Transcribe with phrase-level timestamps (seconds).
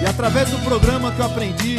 [0.00, 1.76] E através do programa que eu aprendi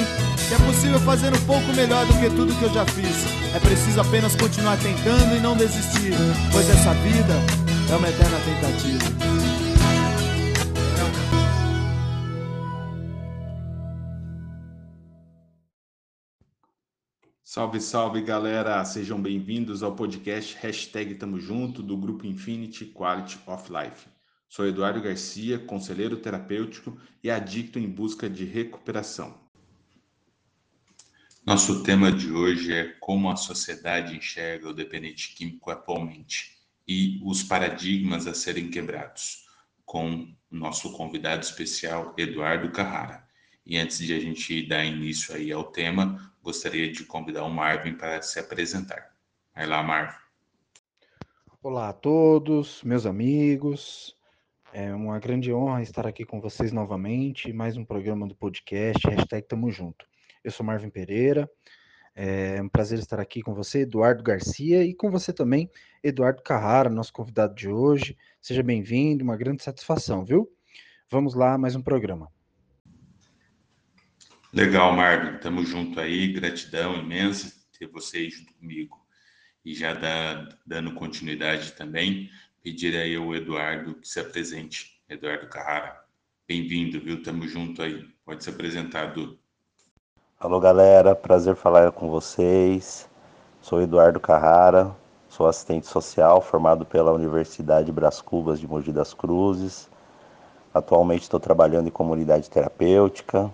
[0.48, 3.26] que é possível fazer um pouco melhor do que tudo que eu já fiz.
[3.54, 6.14] É preciso apenas continuar tentando e não desistir,
[6.52, 7.34] pois essa vida
[7.92, 9.38] é uma eterna tentativa.
[17.44, 18.86] Salve, salve galera!
[18.86, 24.17] Sejam bem-vindos ao podcast Hashtag Tamo Junto do Grupo Infinity Quality of Life.
[24.50, 29.38] Sou Eduardo Garcia, conselheiro terapêutico e adicto em busca de recuperação.
[31.46, 37.44] Nosso tema de hoje é como a sociedade enxerga o dependente químico atualmente e os
[37.44, 39.46] paradigmas a serem quebrados,
[39.86, 43.28] com o nosso convidado especial, Eduardo Carrara.
[43.66, 47.94] E antes de a gente dar início aí ao tema, gostaria de convidar o Marvin
[47.94, 49.14] para se apresentar.
[49.54, 50.18] Vai lá, Marvin.
[51.62, 54.17] Olá a todos, meus amigos.
[54.74, 59.48] É uma grande honra estar aqui com vocês novamente, mais um programa do podcast, hashtag
[59.48, 60.06] Tamo Junto.
[60.44, 61.50] Eu sou Marvin Pereira,
[62.14, 65.70] é um prazer estar aqui com você, Eduardo Garcia, e com você também,
[66.04, 68.18] Eduardo Carrara, nosso convidado de hoje.
[68.42, 70.52] Seja bem-vindo, uma grande satisfação, viu?
[71.10, 72.30] Vamos lá, mais um programa.
[74.52, 78.98] Legal, Marvin, tamo junto aí, gratidão imensa ter vocês junto comigo.
[79.64, 82.30] E já dá, dando continuidade também,
[82.62, 85.02] pedir aí ao Eduardo que se apresente.
[85.10, 86.04] Eduardo Carrara,
[86.48, 87.24] bem-vindo, viu?
[87.24, 88.06] Tamo junto aí.
[88.26, 89.38] Pode se apresentar, Du.
[90.40, 93.10] Alô, galera, prazer falar com vocês.
[93.62, 94.96] Sou Eduardo Carrara,
[95.28, 99.90] sou assistente social formado pela Universidade Bras Cubas de Mogi das Cruzes.
[100.74, 103.52] Atualmente estou trabalhando em comunidade terapêutica,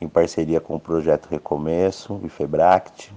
[0.00, 3.12] em parceria com o projeto Recomeço e Febract,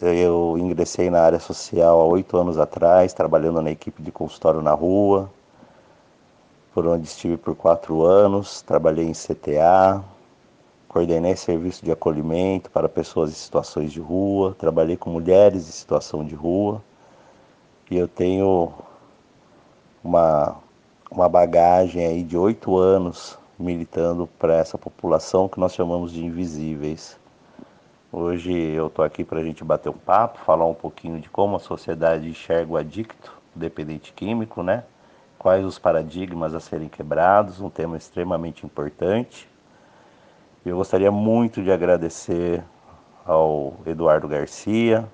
[0.00, 4.72] eu ingressei na área social há oito anos atrás, trabalhando na equipe de consultório na
[4.72, 5.30] rua,
[6.72, 8.62] por onde estive por quatro anos.
[8.62, 10.02] Trabalhei em CTA,
[10.88, 16.24] coordenei serviço de acolhimento para pessoas em situações de rua, trabalhei com mulheres em situação
[16.24, 16.82] de rua.
[17.90, 18.72] E eu tenho
[20.02, 20.56] uma,
[21.10, 27.19] uma bagagem aí de oito anos militando para essa população que nós chamamos de invisíveis.
[28.12, 31.54] Hoje eu estou aqui para a gente bater um papo, falar um pouquinho de como
[31.54, 34.82] a sociedade enxerga o adicto, dependente químico, né?
[35.38, 39.48] Quais os paradigmas a serem quebrados, um tema extremamente importante.
[40.66, 42.64] Eu gostaria muito de agradecer
[43.24, 45.08] ao Eduardo Garcia,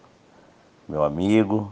[0.89, 1.71] meu amigo,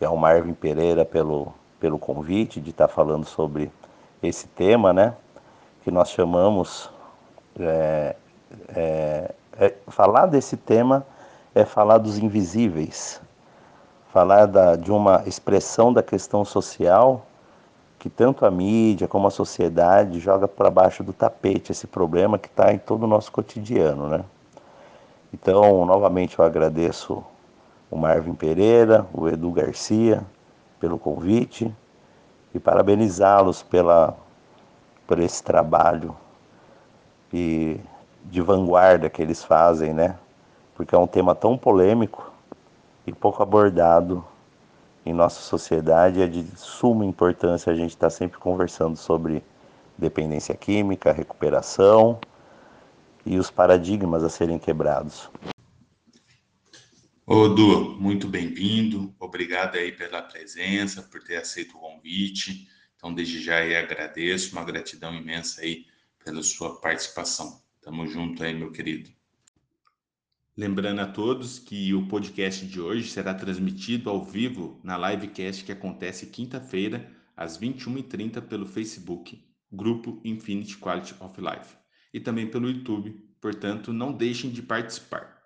[0.00, 3.68] e ao Marvin Pereira pelo, pelo convite de estar tá falando sobre
[4.22, 5.12] esse tema, né?
[5.82, 6.88] Que nós chamamos
[7.58, 8.14] é,
[8.68, 11.06] é, é, falar desse tema
[11.54, 13.20] é falar dos invisíveis,
[14.12, 17.26] falar da, de uma expressão da questão social
[17.98, 22.46] que tanto a mídia como a sociedade joga para baixo do tapete esse problema que
[22.46, 24.24] está em todo o nosso cotidiano, né?
[25.32, 27.24] Então, novamente eu agradeço
[27.90, 30.22] o Marvin Pereira, o Edu Garcia
[30.78, 31.74] pelo convite
[32.54, 34.16] e parabenizá-los pela
[35.06, 36.16] por esse trabalho
[37.32, 37.80] e
[38.30, 40.18] de vanguarda que eles fazem, né?
[40.74, 42.32] Porque é um tema tão polêmico
[43.06, 44.24] e pouco abordado
[45.04, 46.20] em nossa sociedade.
[46.20, 49.42] É de suma importância a gente estar tá sempre conversando sobre
[49.96, 52.18] dependência química, recuperação
[53.24, 55.30] e os paradigmas a serem quebrados.
[57.26, 59.12] Ô, Du, muito bem-vindo.
[59.18, 62.68] Obrigado aí pela presença, por ter aceito o convite.
[62.96, 65.86] Então, desde já aí agradeço, uma gratidão imensa aí
[66.24, 67.65] pela sua participação.
[67.86, 69.08] Tamo junto aí, meu querido.
[70.56, 75.70] Lembrando a todos que o podcast de hoje será transmitido ao vivo na livecast que
[75.70, 79.40] acontece quinta-feira, às 21h30, pelo Facebook,
[79.70, 81.76] Grupo Infinity Quality of Life,
[82.12, 85.40] e também pelo YouTube, portanto, não deixem de participar.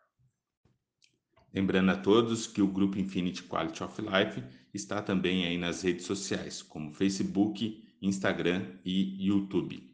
[1.52, 6.06] Lembrando a todos que o Grupo Infinity Quality of Life está também aí nas redes
[6.06, 9.89] sociais, como Facebook, Instagram e YouTube.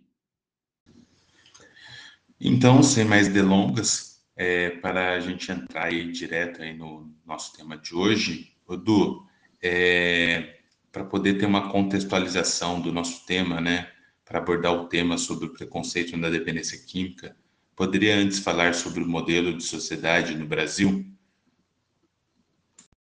[2.41, 7.77] Então, sem mais delongas, é, para a gente entrar aí direto aí no nosso tema
[7.77, 9.25] de hoje, Odu,
[9.63, 10.59] é,
[10.93, 13.89] para poder ter uma contextualização do nosso tema, né,
[14.25, 17.35] para abordar o tema sobre o preconceito na dependência química,
[17.77, 21.05] Poderia antes falar sobre o modelo de sociedade no Brasil?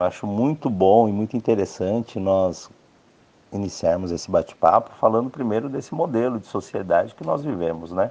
[0.00, 2.70] Acho muito bom e muito interessante nós
[3.52, 8.10] iniciarmos esse bate-papo falando primeiro desse modelo de sociedade que nós vivemos, né?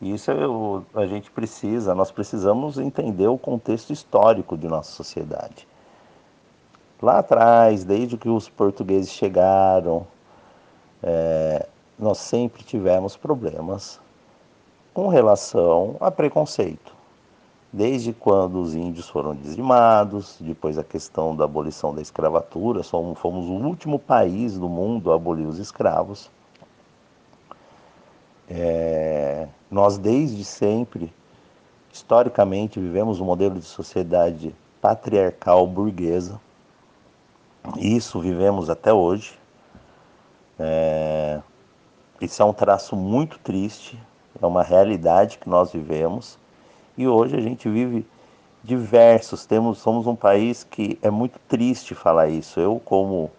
[0.00, 5.66] E isso eu, a gente precisa, nós precisamos entender o contexto histórico de nossa sociedade.
[7.00, 10.06] Lá atrás, desde que os portugueses chegaram,
[11.02, 11.66] é,
[11.98, 14.00] nós sempre tivemos problemas
[14.92, 16.94] com relação a preconceito.
[17.72, 23.46] Desde quando os índios foram dizimados, depois a questão da abolição da escravatura, somos, fomos
[23.46, 26.30] o último país do mundo a abolir os escravos.
[28.48, 31.12] É, nós, desde sempre,
[31.92, 36.40] historicamente, vivemos um modelo de sociedade patriarcal burguesa.
[37.76, 39.38] Isso vivemos até hoje.
[40.58, 41.40] É,
[42.20, 44.00] isso é um traço muito triste,
[44.40, 46.38] é uma realidade que nós vivemos.
[46.96, 48.06] E hoje a gente vive
[48.62, 52.58] diversos, temos, somos um país que é muito triste falar isso.
[52.58, 53.30] Eu, como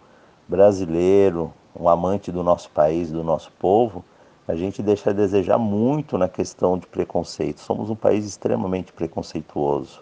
[0.47, 4.03] brasileiro, um amante do nosso país, do nosso povo,
[4.47, 7.59] a gente deixa a desejar muito na questão de preconceito.
[7.59, 10.01] Somos um país extremamente preconceituoso.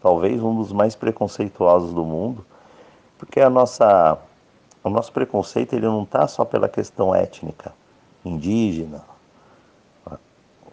[0.00, 2.46] Talvez um dos mais preconceituosos do mundo,
[3.18, 4.16] porque a nossa,
[4.82, 7.72] o nosso preconceito ele não está só pela questão étnica,
[8.24, 9.02] indígena,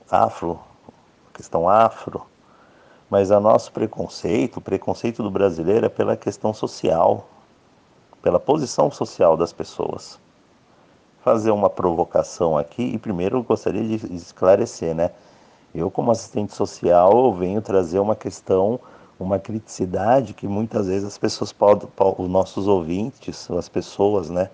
[0.10, 0.60] afro,
[1.34, 2.26] questão afro,
[3.10, 7.28] mas o nosso preconceito, o preconceito do brasileiro é pela questão social,
[8.22, 10.20] pela posição social das pessoas.
[11.24, 15.12] Fazer uma provocação aqui e primeiro eu gostaria de esclarecer, né?
[15.74, 18.80] Eu como assistente social venho trazer uma questão,
[19.20, 21.88] uma criticidade que muitas vezes as pessoas podem,
[22.18, 24.50] os nossos ouvintes, as pessoas, né,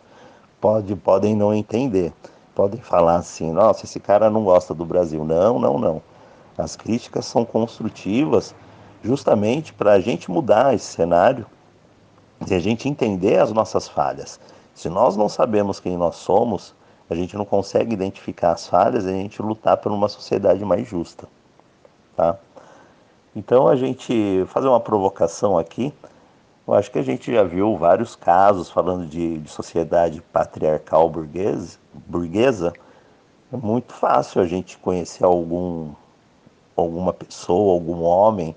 [0.60, 2.14] pode, podem não entender
[2.58, 5.24] podem falar assim: nossa, esse cara não gosta do Brasil.
[5.24, 6.02] Não, não, não.
[6.58, 8.56] As críticas são construtivas
[9.04, 11.46] justamente para a gente mudar esse cenário
[12.50, 14.40] e a gente entender as nossas falhas.
[14.78, 16.76] Se nós não sabemos quem nós somos,
[17.10, 20.88] a gente não consegue identificar as falhas e a gente lutar por uma sociedade mais
[20.88, 21.28] justa.
[22.16, 22.38] Tá?
[23.36, 25.92] Então a gente fazer uma provocação aqui.
[26.68, 31.80] Eu acho que a gente já viu vários casos falando de, de sociedade patriarcal burguesa,
[31.92, 32.72] burguesa,
[33.52, 35.90] é muito fácil a gente conhecer algum,
[36.76, 38.56] alguma pessoa, algum homem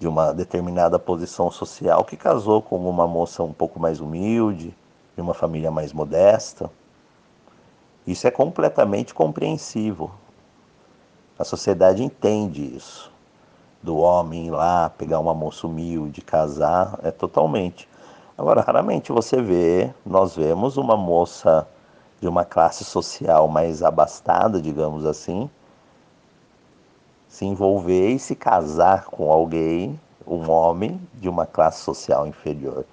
[0.00, 4.74] de uma determinada posição social que casou com uma moça um pouco mais humilde,
[5.20, 6.70] de uma família mais modesta.
[8.06, 10.10] Isso é completamente compreensível.
[11.38, 13.12] A sociedade entende isso
[13.82, 17.88] do homem ir lá, pegar uma moça humilde, casar, é totalmente.
[18.36, 21.68] Agora, raramente você vê, nós vemos uma moça
[22.18, 25.48] de uma classe social mais abastada, digamos assim,
[27.28, 32.84] se envolver e se casar com alguém, um homem de uma classe social inferior.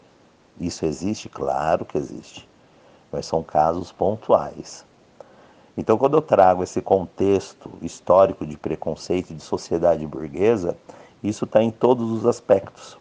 [0.60, 1.30] Isso existe?
[1.30, 2.48] Claro que existe,
[3.12, 4.86] mas são casos pontuais.
[5.78, 10.76] Então, quando eu trago esse contexto histórico de preconceito de sociedade burguesa,
[11.24, 12.98] isso está em todos os aspectos.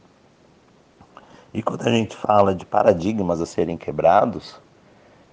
[1.55, 4.61] E quando a gente fala de paradigmas a serem quebrados,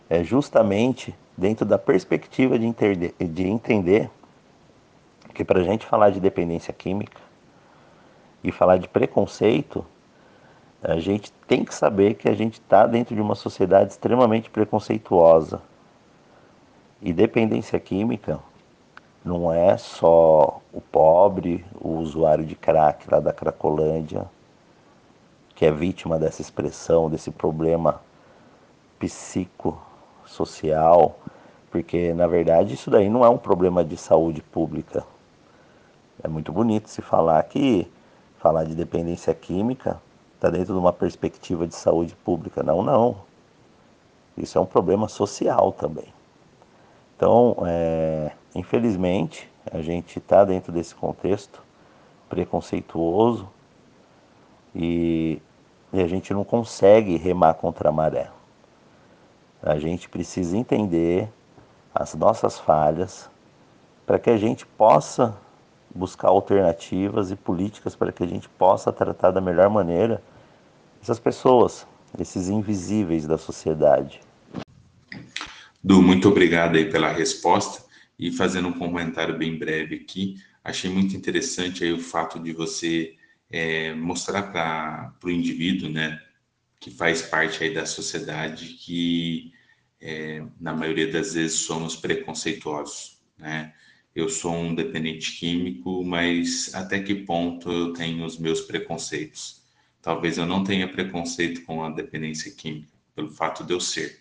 [0.09, 2.74] é justamente dentro da perspectiva de
[3.19, 4.09] de entender
[5.33, 7.19] que para a gente falar de dependência química
[8.41, 9.86] e falar de preconceito,
[10.83, 15.61] a gente tem que saber que a gente está dentro de uma sociedade extremamente preconceituosa
[17.01, 18.37] e dependência química
[19.23, 24.25] não é só o pobre, o usuário de crack lá da Cracolândia,
[25.55, 28.01] que é vítima dessa expressão, desse problema
[28.99, 31.17] psicossocial,
[31.71, 35.05] porque na verdade isso daí não é um problema de saúde pública.
[36.21, 37.89] É muito bonito se falar que
[38.37, 40.01] falar de dependência química
[40.43, 42.62] está dentro de uma perspectiva de saúde pública.
[42.62, 43.15] Não, não.
[44.38, 46.13] Isso é um problema social também.
[47.15, 51.63] Então, é, infelizmente, a gente está dentro desse contexto
[52.27, 53.47] preconceituoso
[54.75, 55.41] e,
[55.93, 58.29] e a gente não consegue remar contra a maré.
[59.62, 61.29] A gente precisa entender
[61.95, 63.29] as nossas falhas
[64.05, 65.38] para que a gente possa
[65.95, 70.21] buscar alternativas e políticas para que a gente possa tratar da melhor maneira
[71.03, 71.86] essas pessoas,
[72.17, 74.22] esses invisíveis da sociedade.
[75.83, 77.83] Du, muito obrigado aí pela resposta
[78.17, 83.15] e fazendo um comentário bem breve aqui, achei muito interessante aí o fato de você
[83.51, 86.22] é, mostrar para o indivíduo, né,
[86.79, 89.51] que faz parte aí da sociedade que
[90.00, 93.74] é, na maioria das vezes somos preconceituosos, né,
[94.15, 99.62] eu sou um dependente químico, mas até que ponto eu tenho os meus preconceitos?
[100.03, 104.19] Talvez eu não tenha preconceito com a dependência química, pelo fato de eu ser,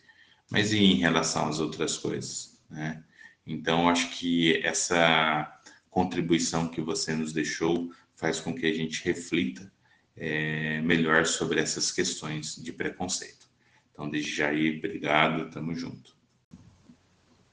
[0.49, 3.03] mas e em relação às outras coisas, né?
[3.45, 5.61] Então, acho que essa
[5.91, 9.73] contribuição que você nos deixou faz com que a gente reflita
[10.17, 13.51] é, melhor sobre essas questões de preconceito.
[13.93, 16.17] Então, desde já aí, obrigado, tamo junto.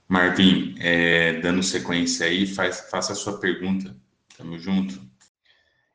[0.07, 3.95] Marvin, é, dando sequência aí, faz, faça a sua pergunta.
[4.37, 5.08] Tamo junto.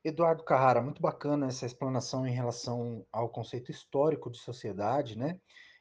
[0.05, 5.39] Eduardo Carrara, muito bacana essa explanação em relação ao conceito histórico de sociedade, né?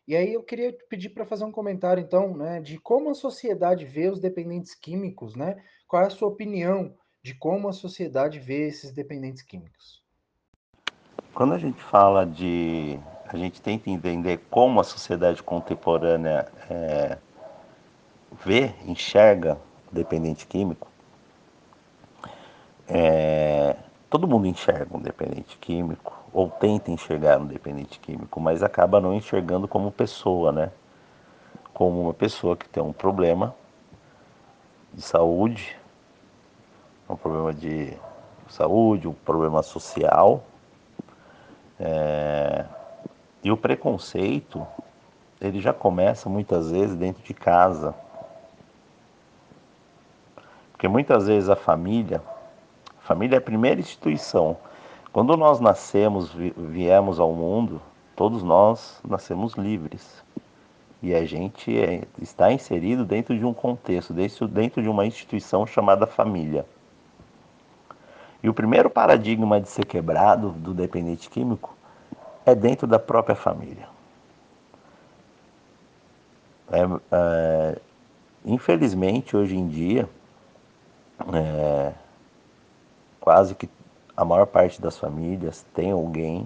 [0.07, 3.85] E aí eu queria pedir para fazer um comentário, então, né, de como a sociedade
[3.85, 5.61] vê os dependentes químicos, né?
[5.87, 10.03] Qual é a sua opinião de como a sociedade vê esses dependentes químicos?
[11.33, 12.99] Quando a gente fala de.
[13.27, 17.17] A gente tenta entender como a sociedade contemporânea é,
[18.45, 19.57] vê, enxerga
[19.91, 20.91] o dependente químico,
[22.87, 23.75] é,
[24.13, 29.11] todo mundo enxerga um dependente químico, ou tenta enxergar um dependente químico, mas acaba não
[29.11, 30.71] enxergando como pessoa, né?
[31.73, 33.55] Como uma pessoa que tem um problema
[34.93, 35.75] de saúde,
[37.09, 37.97] um problema de
[38.49, 40.43] saúde, um problema social,
[41.79, 42.65] é,
[43.43, 44.63] e o preconceito,
[45.41, 47.95] ele já começa muitas vezes dentro de casa.
[50.71, 52.21] Porque muitas vezes a família,
[53.03, 54.57] família é a primeira instituição.
[55.11, 57.81] Quando nós nascemos, viemos ao mundo,
[58.15, 60.23] todos nós nascemos livres.
[61.01, 64.13] E a gente é, está inserido dentro de um contexto,
[64.47, 66.65] dentro de uma instituição chamada família.
[68.41, 71.75] E o primeiro paradigma de ser quebrado do dependente químico
[72.45, 73.87] é dentro da própria família.
[76.71, 76.81] É,
[77.11, 77.79] é,
[78.45, 80.09] infelizmente, hoje em dia,
[81.33, 81.93] é,
[83.23, 83.69] quase que
[84.17, 86.45] a maior parte das famílias tem alguém,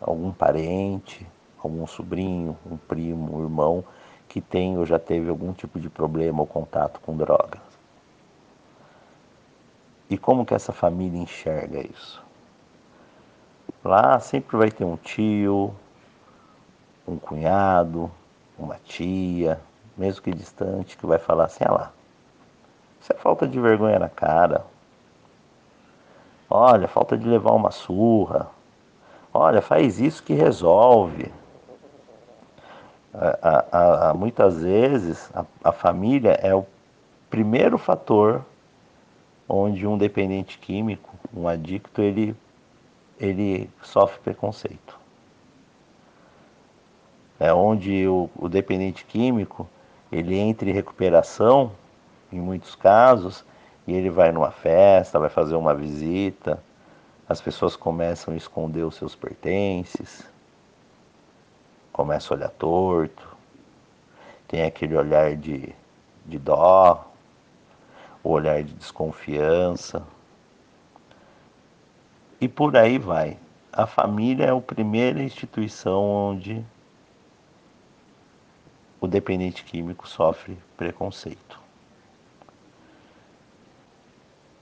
[0.00, 1.24] algum parente,
[1.62, 3.84] algum sobrinho, um primo, um irmão
[4.28, 7.60] que tem ou já teve algum tipo de problema ou contato com drogas.
[10.10, 12.20] E como que essa família enxerga isso?
[13.84, 15.72] Lá sempre vai ter um tio,
[17.06, 18.10] um cunhado,
[18.58, 19.60] uma tia,
[19.96, 21.92] mesmo que distante, que vai falar assim, ah lá,
[23.00, 24.66] isso é falta de vergonha na cara.
[26.48, 28.48] Olha, falta de levar uma surra.
[29.32, 31.32] Olha, faz isso que resolve.
[33.12, 36.66] A, a, a, muitas vezes a, a família é o
[37.30, 38.44] primeiro fator
[39.48, 42.36] onde um dependente químico, um adicto, ele,
[43.18, 44.98] ele sofre preconceito.
[47.38, 49.68] É onde o, o dependente químico
[50.10, 51.72] ele entra em recuperação,
[52.32, 53.44] em muitos casos,
[53.86, 56.62] e ele vai numa festa, vai fazer uma visita,
[57.28, 60.26] as pessoas começam a esconder os seus pertences,
[61.92, 63.36] começam a olhar torto,
[64.48, 65.74] tem aquele olhar de,
[66.24, 67.10] de dó,
[68.22, 70.02] o olhar de desconfiança.
[72.40, 73.38] E por aí vai.
[73.72, 76.64] A família é a primeira instituição onde
[79.00, 81.60] o dependente químico sofre preconceito.
[81.60, 81.60] É,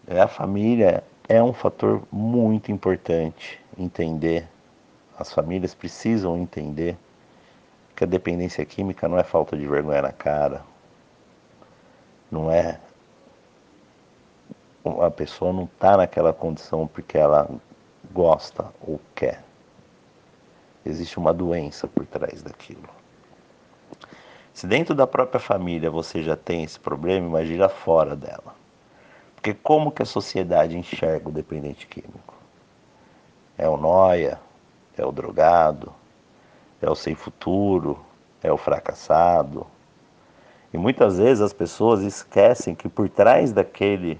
[0.08, 4.46] a família é um fator muito importante entender.
[5.18, 6.96] As famílias precisam entender
[7.96, 10.62] que a dependência química não é falta de vergonha na cara,
[12.30, 12.80] não é
[15.00, 17.48] a pessoa não está naquela condição porque ela
[18.12, 19.42] gosta ou quer.
[20.84, 22.88] Existe uma doença por trás daquilo.
[24.52, 28.54] Se dentro da própria família você já tem esse problema, imagina fora dela.
[29.44, 32.32] Porque como que a sociedade enxerga o dependente químico?
[33.58, 34.40] É o noia,
[34.96, 35.92] é o drogado,
[36.80, 38.02] é o sem futuro,
[38.42, 39.66] é o fracassado.
[40.72, 44.18] E muitas vezes as pessoas esquecem que por trás daquele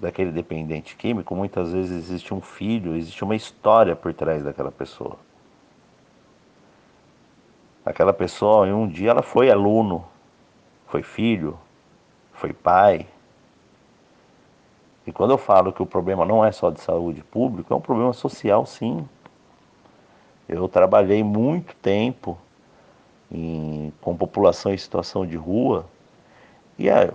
[0.00, 5.18] daquele dependente químico, muitas vezes existe um filho, existe uma história por trás daquela pessoa.
[7.84, 10.06] Aquela pessoa, em um dia, ela foi aluno,
[10.86, 11.58] foi filho,
[12.32, 13.06] foi pai.
[15.06, 17.80] E quando eu falo que o problema não é só de saúde pública, é um
[17.80, 19.06] problema social, sim.
[20.48, 22.36] Eu trabalhei muito tempo
[23.30, 25.86] em, com população em situação de rua
[26.78, 27.12] e a,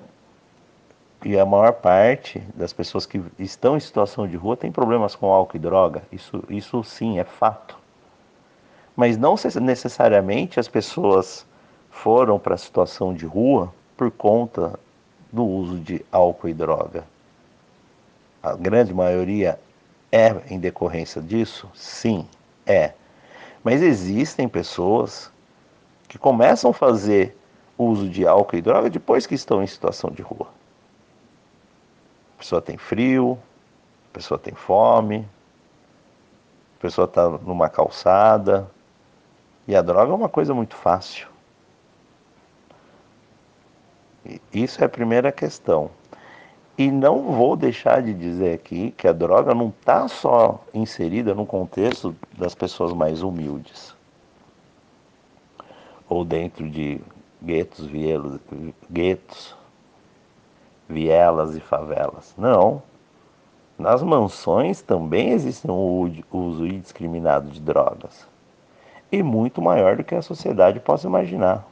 [1.24, 5.32] e a maior parte das pessoas que estão em situação de rua tem problemas com
[5.32, 6.04] álcool e droga.
[6.12, 7.78] Isso, isso sim é fato.
[8.96, 11.46] Mas não necessariamente as pessoas
[11.90, 14.80] foram para a situação de rua por conta
[15.32, 17.04] do uso de álcool e droga?
[18.42, 19.60] A grande maioria
[20.12, 21.70] é em decorrência disso?
[21.74, 22.28] Sim,
[22.66, 22.94] é.
[23.64, 25.32] Mas existem pessoas
[26.08, 27.38] que começam a fazer
[27.78, 30.48] uso de álcool e droga depois que estão em situação de rua.
[32.36, 33.38] A pessoa tem frio,
[34.10, 35.28] a pessoa tem fome,
[36.78, 38.70] a pessoa está numa calçada.
[39.68, 41.28] E a droga é uma coisa muito fácil.
[44.52, 45.92] Isso é a primeira questão.
[46.82, 51.46] E não vou deixar de dizer aqui que a droga não está só inserida no
[51.46, 53.96] contexto das pessoas mais humildes.
[56.10, 57.00] Ou dentro de
[57.40, 58.40] guetos, vielos,
[58.92, 59.56] guetos,
[60.90, 62.34] vielas e favelas.
[62.36, 62.82] Não.
[63.78, 68.28] Nas mansões também existe um uso indiscriminado de drogas.
[69.12, 71.64] E muito maior do que a sociedade possa imaginar.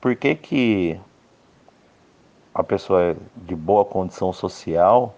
[0.00, 0.98] Por que, que
[2.58, 5.14] a pessoa de boa condição social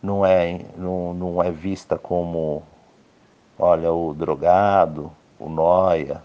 [0.00, 2.62] não é, não, não é vista como,
[3.58, 6.22] olha, o drogado, o noia?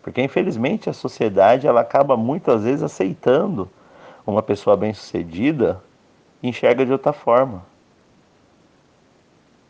[0.00, 3.68] Porque infelizmente a sociedade ela acaba muitas vezes aceitando
[4.24, 5.82] uma pessoa bem-sucedida
[6.40, 7.66] e enxerga de outra forma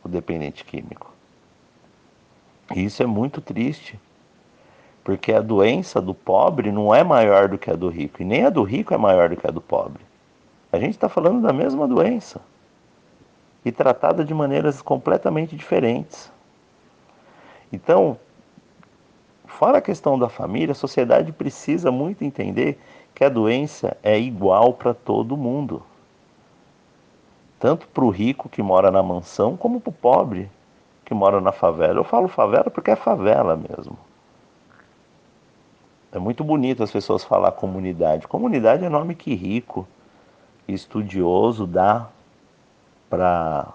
[0.05, 1.11] o dependente químico.
[2.77, 3.99] E isso é muito triste.
[5.09, 8.45] Porque a doença do pobre não é maior do que a do rico, e nem
[8.45, 10.03] a do rico é maior do que a do pobre.
[10.71, 12.43] A gente está falando da mesma doença
[13.65, 16.31] e tratada de maneiras completamente diferentes.
[17.73, 18.19] Então,
[19.47, 22.79] fora a questão da família, a sociedade precisa muito entender
[23.15, 25.83] que a doença é igual para todo mundo.
[27.59, 30.51] Tanto para o rico que mora na mansão, como para o pobre
[31.07, 31.99] que mora na favela.
[31.99, 33.97] Eu falo favela porque é favela mesmo.
[36.11, 38.27] É muito bonito as pessoas falar comunidade.
[38.27, 39.87] Comunidade é nome que rico
[40.67, 42.09] estudioso dá
[43.09, 43.69] para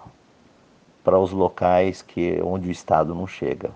[1.04, 3.70] para os locais que onde o Estado não chega.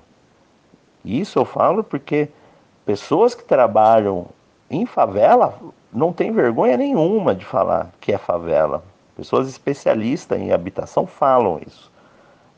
[1.04, 2.30] Isso eu falo porque
[2.86, 4.26] pessoas que trabalham
[4.70, 5.58] em favela
[5.92, 8.82] não têm vergonha nenhuma de falar que é favela.
[9.14, 11.92] Pessoas especialistas em habitação falam isso.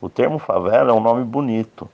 [0.01, 1.89] O termo favela é um nome bonito.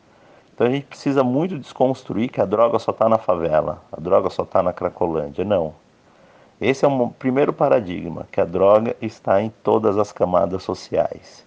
[0.56, 4.30] Então a gente precisa muito desconstruir que a droga só está na favela, a droga
[4.30, 5.44] só está na Cracolândia.
[5.44, 5.74] Não.
[6.58, 11.46] Esse é o primeiro paradigma, que a droga está em todas as camadas sociais.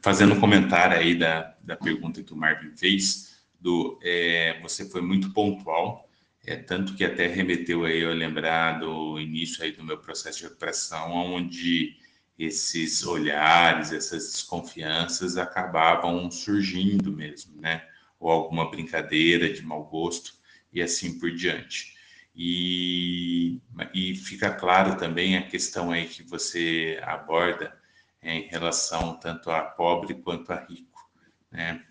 [0.00, 5.00] Fazendo um comentário aí da, da pergunta que o Marvin fez, do, é, você foi
[5.00, 6.08] muito pontual,
[6.46, 10.44] é, tanto que até remeteu aí eu lembrar do início aí do meu processo de
[10.44, 11.97] recuperação, onde
[12.38, 17.86] esses olhares, essas desconfianças acabavam surgindo mesmo, né?
[18.20, 20.34] Ou alguma brincadeira de mau gosto
[20.72, 21.96] e assim por diante.
[22.34, 23.60] E,
[23.92, 27.76] e fica claro também a questão aí que você aborda
[28.22, 31.10] em relação tanto a pobre quanto a rico,
[31.50, 31.84] né?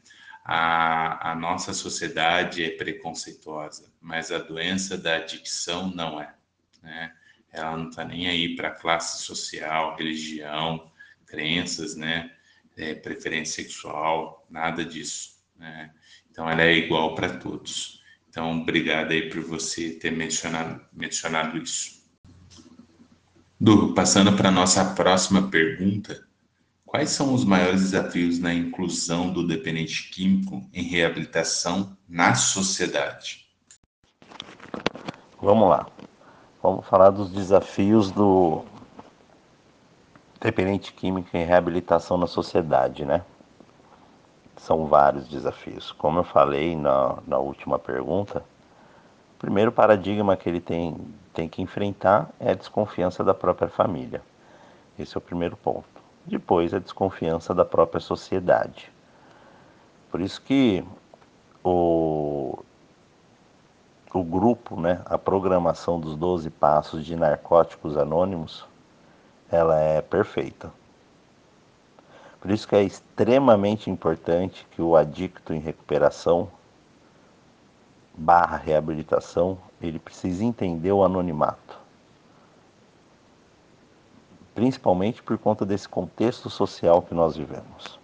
[0.46, 6.34] A, a nossa sociedade é preconceituosa, mas a doença da adicção não é,
[6.82, 7.14] né?
[7.52, 10.92] Ela não está nem aí para classe social, religião,
[11.26, 12.32] crenças, né?
[12.76, 15.32] É, preferência sexual, nada disso.
[15.58, 15.92] Né?
[16.30, 18.04] Então, ela é igual para todos.
[18.30, 21.98] Então, obrigado aí por você ter mencionado, mencionado isso.
[23.60, 26.24] Du, passando para a nossa próxima pergunta,
[26.86, 33.48] quais são os maiores desafios na inclusão do dependente químico em reabilitação na sociedade?
[35.42, 35.97] Vamos lá.
[36.70, 38.62] Vamos falar dos desafios do
[40.42, 43.24] dependente químico em reabilitação na sociedade, né?
[44.58, 45.94] São vários desafios.
[45.94, 48.44] Como eu falei na, na última pergunta,
[49.34, 50.98] o primeiro paradigma que ele tem,
[51.34, 54.22] tem que enfrentar é a desconfiança da própria família.
[55.00, 55.88] Esse é o primeiro ponto.
[56.26, 58.92] Depois, a desconfiança da própria sociedade.
[60.12, 60.84] Por isso que
[61.64, 62.60] o
[64.18, 68.66] o grupo, né, a programação dos 12 passos de narcóticos anônimos,
[69.52, 70.72] ela é perfeita.
[72.42, 76.50] Por isso que é extremamente importante que o adicto em recuperação
[78.18, 81.78] barra reabilitação, ele precisa entender o anonimato.
[84.56, 88.00] Principalmente por conta desse contexto social que nós vivemos.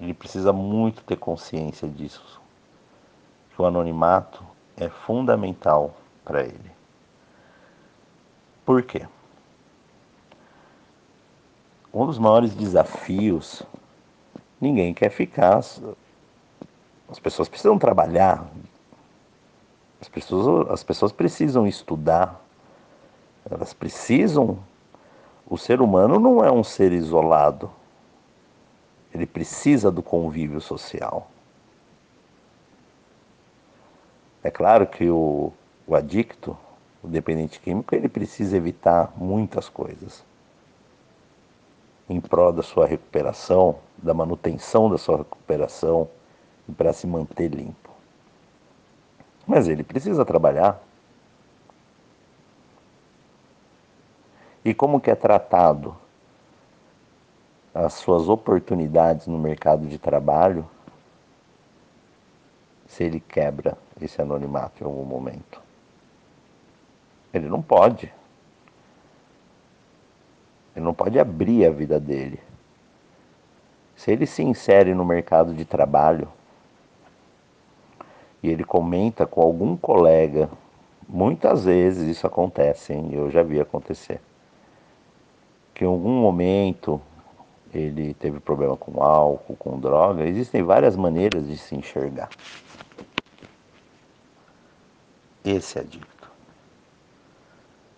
[0.00, 2.40] Ele precisa muito ter consciência disso
[3.56, 4.44] que o anonimato
[4.76, 6.70] é fundamental para ele.
[8.66, 9.08] Por quê?
[11.92, 13.62] Um dos maiores desafios,
[14.60, 15.60] ninguém quer ficar.
[17.08, 18.46] As pessoas precisam trabalhar,
[20.02, 22.38] As pessoas, as pessoas precisam estudar,
[23.50, 24.58] elas precisam.
[25.48, 27.70] O ser humano não é um ser isolado,
[29.14, 31.30] ele precisa do convívio social.
[34.46, 35.52] É claro que o,
[35.88, 36.56] o adicto,
[37.02, 40.24] o dependente químico, ele precisa evitar muitas coisas
[42.08, 46.08] em prol da sua recuperação, da manutenção da sua recuperação
[46.68, 47.90] e para se manter limpo.
[49.44, 50.80] Mas ele precisa trabalhar.
[54.64, 55.96] E como que é tratado
[57.74, 60.64] as suas oportunidades no mercado de trabalho
[62.86, 65.60] se ele quebra esse anonimato em algum momento?
[67.32, 68.12] Ele não pode.
[70.74, 72.40] Ele não pode abrir a vida dele.
[73.96, 76.28] Se ele se insere no mercado de trabalho
[78.42, 80.50] e ele comenta com algum colega,
[81.08, 83.08] muitas vezes isso acontece, hein?
[83.12, 84.20] eu já vi acontecer,
[85.74, 87.00] que em algum momento
[87.72, 92.28] ele teve problema com álcool, com droga, existem várias maneiras de se enxergar.
[95.46, 96.28] Esse é dito.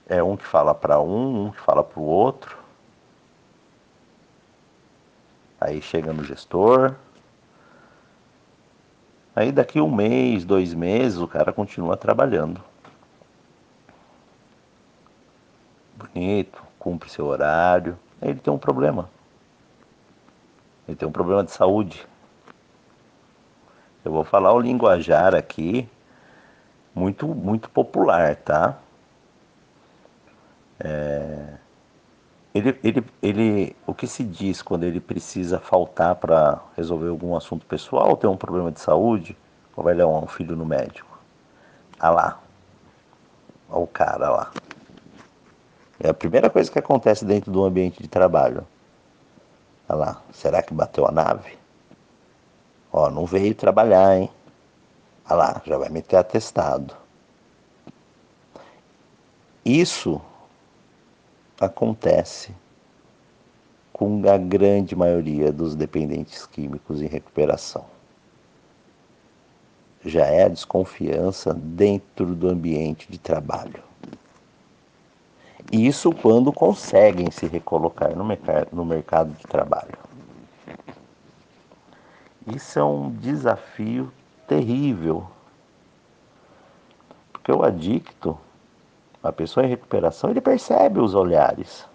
[0.07, 2.59] É um que fala para um, um que fala para o outro.
[5.59, 6.95] Aí chega no gestor.
[9.35, 12.63] Aí daqui um mês, dois meses, o cara continua trabalhando.
[15.97, 17.99] Bonito, cumpre seu horário.
[18.21, 19.09] Aí ele tem um problema.
[20.87, 22.07] Ele tem um problema de saúde.
[24.05, 25.89] Eu vou falar o linguajar aqui,
[26.95, 28.79] muito, muito popular, tá?
[30.81, 31.55] É,
[32.55, 37.67] ele, ele, ele, o que se diz quando ele precisa faltar para resolver algum assunto
[37.67, 39.37] pessoal, tem um problema de saúde,
[39.77, 41.19] ou vai levar um filho no médico?
[42.01, 42.41] Ah lá,
[43.69, 44.51] olha o cara lá.
[46.01, 48.67] É a primeira coisa que acontece dentro do ambiente de trabalho.
[49.89, 51.59] Olha lá, será que bateu a nave?
[52.93, 54.31] Ó, não veio trabalhar, hein?
[55.29, 56.95] Lá, já vai meter atestado.
[59.65, 60.21] Isso
[61.61, 62.55] acontece
[63.93, 67.85] com a grande maioria dos dependentes químicos em recuperação.
[70.05, 73.83] Já é a desconfiança dentro do ambiente de trabalho.
[75.71, 79.99] Isso quando conseguem se recolocar no, mercado, no mercado de trabalho.
[82.47, 84.11] Isso é um desafio
[84.49, 85.29] terrível.
[87.33, 88.37] Porque o adicto,
[89.23, 91.87] a pessoa em recuperação, ele percebe os olhares.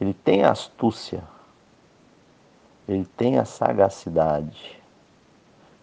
[0.00, 1.22] Ele tem a astúcia.
[2.88, 4.80] Ele tem a sagacidade.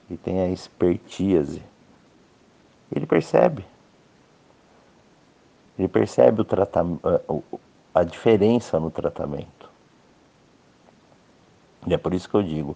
[0.10, 1.64] Ele tem a expertise.
[2.94, 3.66] Ele percebe.
[5.78, 7.02] Ele percebe o tratamento,
[7.94, 9.70] a diferença no tratamento.
[11.86, 12.76] E é por isso que eu digo,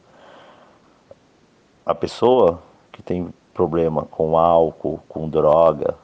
[1.90, 5.96] a pessoa que tem problema com álcool, com droga,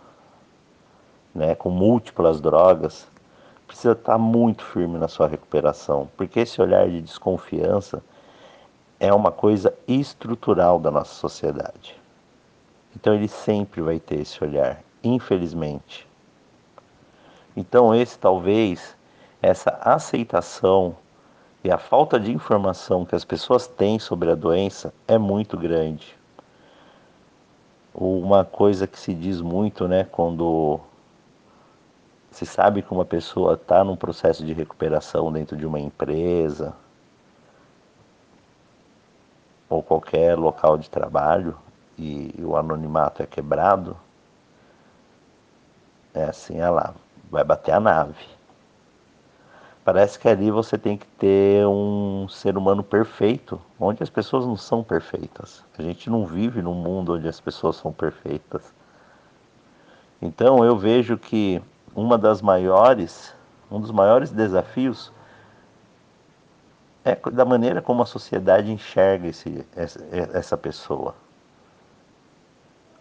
[1.32, 3.08] né, com múltiplas drogas,
[3.68, 8.02] precisa estar muito firme na sua recuperação, porque esse olhar de desconfiança
[9.00, 11.96] é uma coisa estrutural da nossa sociedade.
[12.96, 16.08] Então ele sempre vai ter esse olhar, infelizmente.
[17.56, 18.98] Então esse talvez
[19.40, 20.96] essa aceitação
[21.66, 26.16] e a falta de informação que as pessoas têm sobre a doença é muito grande.
[27.92, 30.80] Uma coisa que se diz muito, né, quando
[32.30, 36.76] se sabe que uma pessoa está num processo de recuperação dentro de uma empresa
[39.68, 41.58] ou qualquer local de trabalho
[41.98, 43.98] e o anonimato é quebrado,
[46.14, 46.96] é assim, olha lá,
[47.32, 48.35] vai bater a nave.
[49.86, 54.58] Parece que ali você tem que ter um ser humano perfeito, onde as pessoas não
[54.58, 55.64] são perfeitas.
[55.78, 58.74] A gente não vive num mundo onde as pessoas são perfeitas.
[60.20, 61.62] Então eu vejo que
[61.96, 63.32] uma das maiores,
[63.70, 65.12] um dos maiores desafios
[67.04, 71.14] é da maneira como a sociedade enxerga esse, essa, pessoa.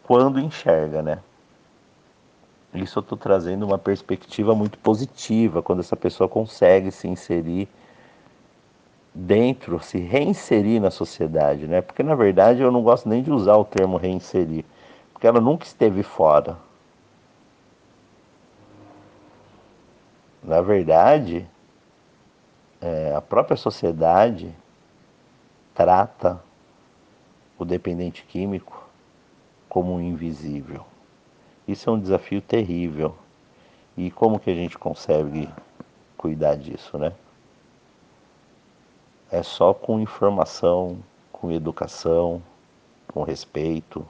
[0.03, 1.19] Quando enxerga, né?
[2.75, 7.69] Isso eu estou trazendo uma perspectiva muito positiva, quando essa pessoa consegue se inserir
[9.15, 11.81] dentro, se reinserir na sociedade, né?
[11.81, 14.65] Porque na verdade eu não gosto nem de usar o termo reinserir,
[15.13, 16.57] porque ela nunca esteve fora.
[20.43, 21.47] Na verdade,
[22.81, 24.53] é, a própria sociedade
[25.75, 26.43] trata
[27.57, 28.85] o dependente químico
[29.69, 30.85] como um invisível.
[31.67, 33.17] Isso é um desafio terrível.
[33.97, 35.49] E como que a gente consegue
[36.17, 37.13] cuidar disso, né?
[39.31, 40.99] É só com informação,
[41.33, 42.43] com educação,
[43.09, 44.07] com respeito.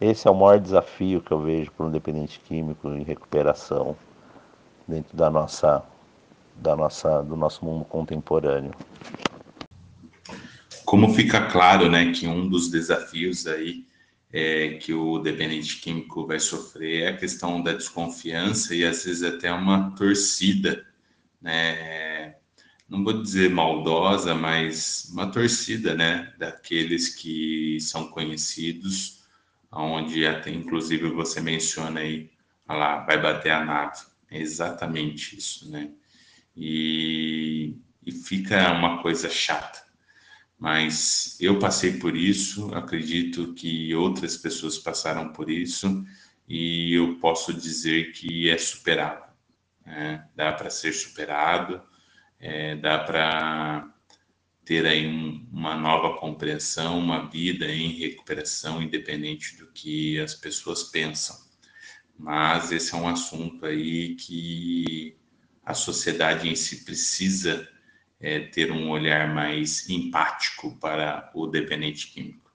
[0.00, 3.96] Esse é o maior desafio que eu vejo para um dependente químico em recuperação
[4.86, 5.82] dentro da nossa,
[6.56, 8.72] da nossa, do nosso mundo contemporâneo.
[10.84, 13.84] Como fica claro, né, que um dos desafios aí
[14.32, 19.22] é, que o dependente químico vai sofrer é a questão da desconfiança e às vezes
[19.22, 20.86] até uma torcida,
[21.40, 22.36] né?
[22.88, 26.32] Não vou dizer maldosa, mas uma torcida, né?
[26.38, 29.24] Daqueles que são conhecidos,
[29.70, 32.30] onde até inclusive você menciona aí,
[32.68, 34.00] lá, vai bater a nave.
[34.30, 35.90] É exatamente isso, né?
[36.56, 39.89] E, e fica uma coisa chata
[40.60, 46.04] mas eu passei por isso, acredito que outras pessoas passaram por isso
[46.46, 49.24] e eu posso dizer que é superado.
[49.86, 50.28] Né?
[50.36, 51.82] Dá para ser superado,
[52.38, 53.90] é, dá para
[54.62, 60.82] ter aí um, uma nova compreensão, uma vida em recuperação, independente do que as pessoas
[60.82, 61.36] pensam.
[62.18, 65.16] Mas esse é um assunto aí que
[65.64, 67.66] a sociedade em si precisa
[68.20, 72.52] é, ter um olhar mais empático para o dependente químico.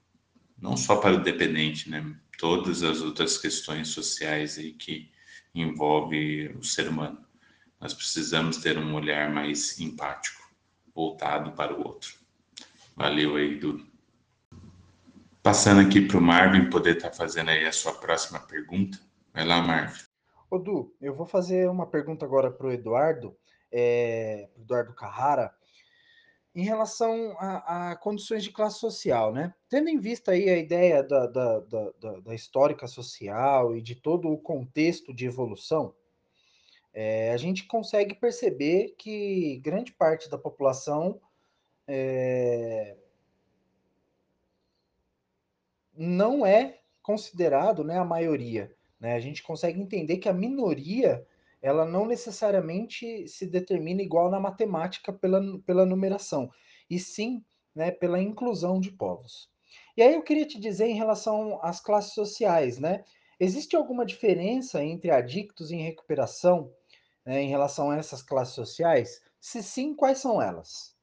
[0.56, 2.14] Não só para o dependente, né?
[2.38, 5.10] Todas as outras questões sociais aí que
[5.54, 7.18] envolve o ser humano.
[7.80, 10.40] Nós precisamos ter um olhar mais empático,
[10.94, 12.14] voltado para o outro.
[12.94, 13.86] Valeu aí, Dudu.
[15.42, 18.98] Passando aqui para o Marvin poder estar tá fazendo aí a sua próxima pergunta.
[19.32, 20.02] Vai lá, Marvin.
[20.50, 23.36] Ô, Du, eu vou fazer uma pergunta agora para o Eduardo
[23.78, 25.54] é, Eduardo Carrara,
[26.54, 29.54] em relação a, a, condições de classe social, né?
[29.68, 34.30] Tendo em vista aí a ideia da, da, da, da histórica social e de todo
[34.30, 35.94] o contexto de evolução,
[36.94, 41.20] é, a gente consegue perceber que grande parte da população
[41.86, 42.96] é,
[45.94, 48.74] não é considerado né, a maioria.
[48.98, 49.14] Né?
[49.14, 51.26] A gente consegue entender que a minoria
[51.66, 56.48] ela não necessariamente se determina igual na matemática pela, pela numeração,
[56.88, 59.50] e sim né, pela inclusão de povos.
[59.96, 63.04] E aí eu queria te dizer em relação às classes sociais, né?
[63.40, 66.72] Existe alguma diferença entre adictos em recuperação
[67.24, 69.20] né, em relação a essas classes sociais?
[69.40, 70.94] Se sim, quais são elas?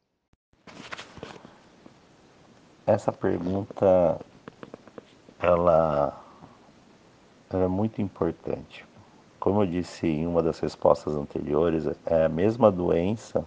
[2.88, 4.18] Essa pergunta
[5.40, 6.26] ela,
[7.50, 8.86] ela é muito importante,
[9.44, 13.46] como eu disse em uma das respostas anteriores, é a mesma doença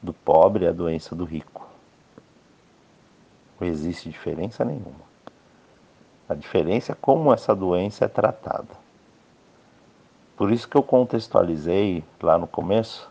[0.00, 1.68] do pobre e a doença do rico.
[3.58, 5.04] Não existe diferença nenhuma.
[6.28, 8.76] A diferença é como essa doença é tratada.
[10.36, 13.10] Por isso que eu contextualizei lá no começo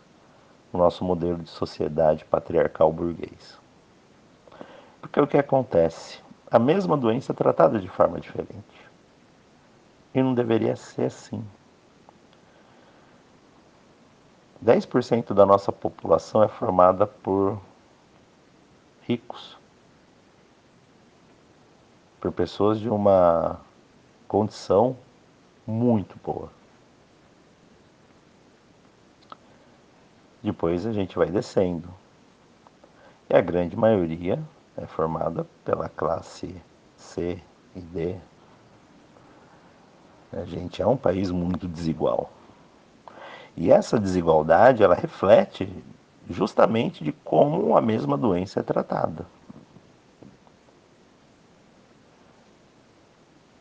[0.72, 3.60] o nosso modelo de sociedade patriarcal burguês.
[5.02, 6.20] Porque o que acontece?
[6.50, 8.88] A mesma doença é tratada de forma diferente.
[10.14, 11.44] E não deveria ser assim.
[14.64, 17.60] 10% da nossa população é formada por
[19.02, 19.56] ricos,
[22.20, 23.60] por pessoas de uma
[24.26, 24.96] condição
[25.66, 26.50] muito boa.
[30.42, 31.88] Depois a gente vai descendo.
[33.28, 34.42] E a grande maioria
[34.76, 36.54] é formada pela classe
[36.96, 37.42] C
[37.74, 38.16] e D.
[40.32, 42.30] A gente é um país muito desigual.
[43.56, 45.72] E essa desigualdade, ela reflete
[46.28, 49.26] justamente de como a mesma doença é tratada.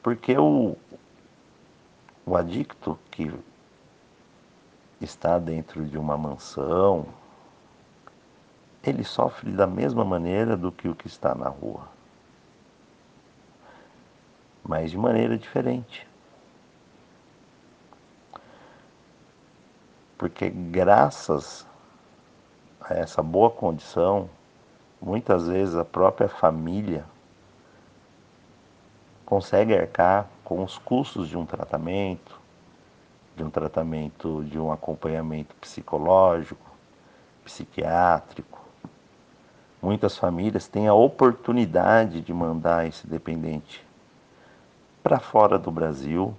[0.04, 0.76] Porque o,
[2.26, 3.34] o adicto que
[5.00, 7.06] está dentro de uma mansão,
[8.84, 11.88] ele sofre da mesma maneira do que o que está na rua,
[14.64, 16.08] mas de maneira diferente.
[20.18, 21.66] Porque graças
[22.80, 24.30] a essa boa condição,
[25.02, 27.06] muitas vezes a própria família
[29.26, 32.40] consegue arcar com os custos de um tratamento,
[33.36, 36.72] de um tratamento, de um acompanhamento psicológico,
[37.44, 38.64] psiquiátrico.
[39.82, 43.86] Muitas famílias têm a oportunidade de mandar esse dependente
[45.04, 46.36] para fora do Brasil,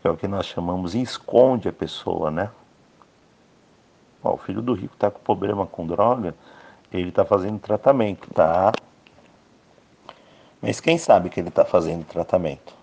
[0.00, 2.50] que é o que nós chamamos esconde a pessoa, né?
[4.22, 6.34] Ó, o filho do rico está com problema com droga,
[6.92, 8.72] ele está fazendo tratamento, tá?
[10.60, 12.82] Mas quem sabe que ele está fazendo tratamento?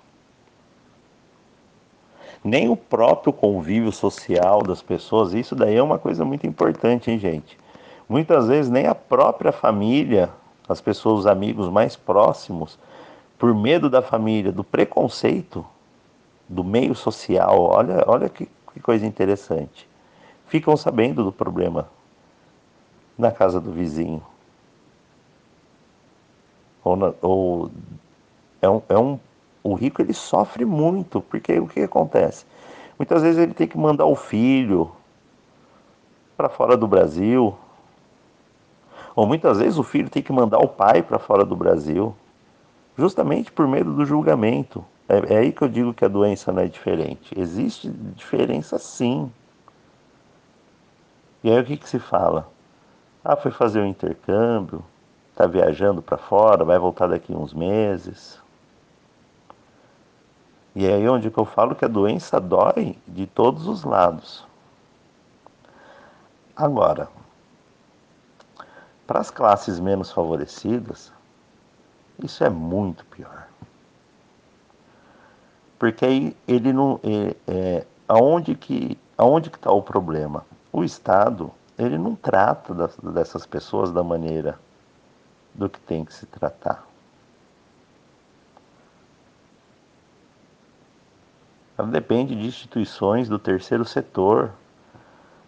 [2.44, 5.34] nem o próprio convívio social das pessoas.
[5.34, 7.58] Isso daí é uma coisa muito importante, hein, gente?
[8.08, 10.30] Muitas vezes nem a própria família,
[10.68, 12.80] as pessoas, os amigos mais próximos,
[13.38, 15.66] por medo da família, do preconceito,
[16.48, 19.89] do meio social, olha, olha que, que coisa interessante.
[20.50, 21.88] Ficam sabendo do problema
[23.18, 24.22] na casa do vizinho.
[26.84, 27.72] Ou, na, ou
[28.62, 29.20] é um, é um,
[29.64, 32.46] o rico ele sofre muito, porque o que acontece?
[32.98, 34.92] Muitas vezes ele tem que mandar o filho
[36.36, 37.56] para fora do Brasil,
[39.16, 42.16] ou muitas vezes o filho tem que mandar o pai para fora do Brasil,
[42.98, 44.84] justamente por medo do julgamento.
[45.08, 47.38] É, é, aí que eu digo que a doença não é diferente.
[47.38, 49.32] Existe diferença sim.
[51.44, 52.50] E aí o que, que se fala?
[53.24, 54.84] Ah, foi fazer um intercâmbio,
[55.32, 58.42] está viajando para fora, vai voltar daqui uns meses.
[60.76, 64.46] E aí onde que eu falo que a doença dói de todos os lados.
[66.56, 67.10] Agora,
[69.08, 71.12] para as classes menos favorecidas,
[72.22, 73.48] isso é muito pior.
[75.80, 77.00] Porque aí ele não.
[77.04, 80.46] É, é, aonde que aonde está o problema?
[80.72, 84.60] O Estado ele não trata dessas pessoas da maneira
[85.54, 86.86] do que tem que se tratar.
[91.78, 94.52] Ela depende de instituições do terceiro setor,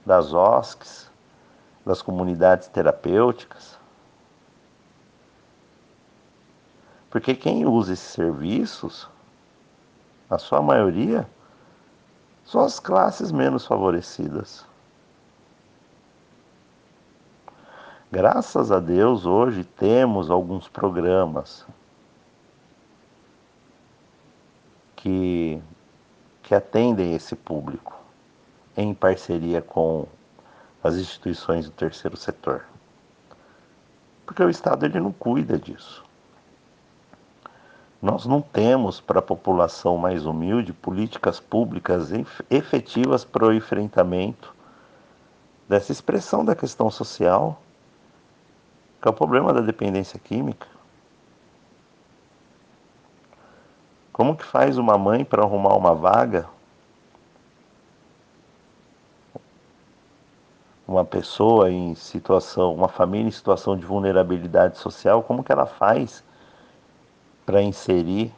[0.06, 1.12] das OSCs,
[1.86, 3.78] das comunidades terapêuticas.
[7.10, 9.10] Porque quem usa esses serviços,
[10.30, 11.28] a sua maioria,
[12.46, 14.66] são as classes menos favorecidas.
[18.14, 21.66] Graças a Deus, hoje temos alguns programas
[24.98, 25.62] que,
[26.44, 27.98] que atendem esse público
[28.76, 30.06] em parceria com
[30.84, 32.66] as instituições do terceiro setor.
[34.26, 36.04] Porque o Estado ele não cuida disso.
[38.02, 42.10] Nós não temos para a população mais humilde políticas públicas
[42.50, 44.54] efetivas para o enfrentamento
[45.70, 47.62] dessa expressão da questão social
[49.02, 50.68] que é o problema da dependência química.
[54.14, 56.48] Como que faz uma mãe para arrumar uma vaga?
[60.88, 66.24] Uma pessoa em situação, uma família em situação de vulnerabilidade social, como que ela faz
[67.46, 68.32] para inserir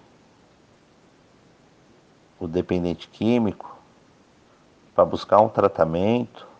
[2.39, 3.77] o dependente químico,
[4.95, 6.52] para buscar um tratamento?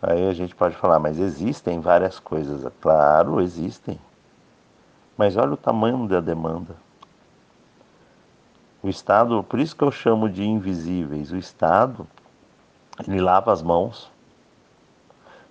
[0.00, 2.70] Aí a gente pode falar, mas existem várias coisas.
[2.80, 3.98] Claro, existem.
[5.16, 6.76] Mas olha o tamanho da demanda.
[8.80, 12.06] O Estado, por isso que eu chamo de invisíveis, o Estado,
[13.06, 14.08] ele lava as mãos.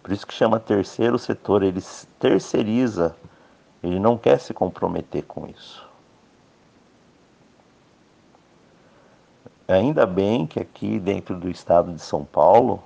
[0.01, 1.83] Por isso que chama terceiro setor, ele
[2.17, 3.13] terceiriza,
[3.83, 5.86] ele não quer se comprometer com isso.
[9.67, 12.81] Ainda bem que aqui dentro do estado de São Paulo,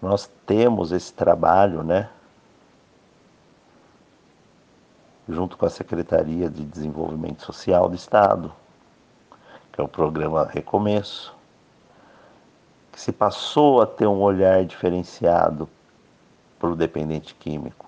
[0.00, 2.08] nós temos esse trabalho, né?
[5.28, 8.52] Junto com a Secretaria de Desenvolvimento Social do Estado,
[9.72, 11.34] que é o programa Recomeço,
[12.90, 15.68] que se passou a ter um olhar diferenciado
[16.58, 17.86] para o dependente químico.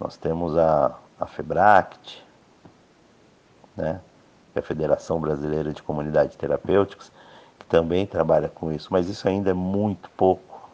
[0.00, 2.24] Nós temos a, a FEBRACT,
[3.76, 4.00] né?
[4.52, 7.12] que é a Federação Brasileira de Comunidades Terapêuticas,
[7.70, 10.68] também trabalha com isso, mas isso ainda é muito pouco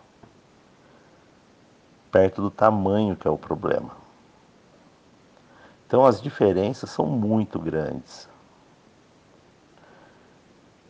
[2.11, 3.90] perto do tamanho que é o problema.
[5.86, 8.26] Então as diferenças são muito grandes.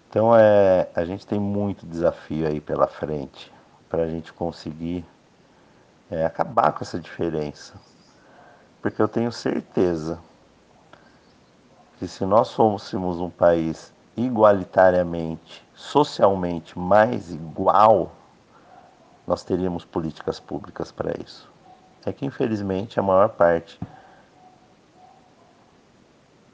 [0.09, 3.53] Então é, a gente tem muito desafio aí pela frente
[3.89, 5.05] para a gente conseguir
[6.09, 7.75] é, acabar com essa diferença.
[8.81, 10.21] Porque eu tenho certeza
[11.99, 18.11] que se nós fôssemos um país igualitariamente, socialmente mais igual,
[19.27, 21.49] nós teríamos políticas públicas para isso.
[22.05, 23.79] É que infelizmente a maior parte,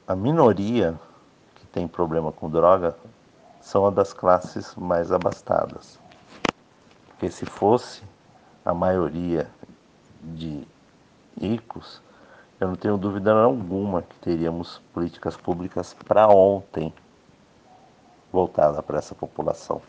[0.05, 0.99] a minoria
[1.55, 2.95] que tem problema com droga
[3.61, 5.97] são a das classes mais abastadas.
[7.07, 8.03] Porque se fosse
[8.65, 9.49] a maioria
[10.21, 10.67] de
[11.39, 12.01] ricos,
[12.59, 16.93] eu não tenho dúvida alguma que teríamos políticas públicas para ontem
[18.33, 19.79] voltada para essa população.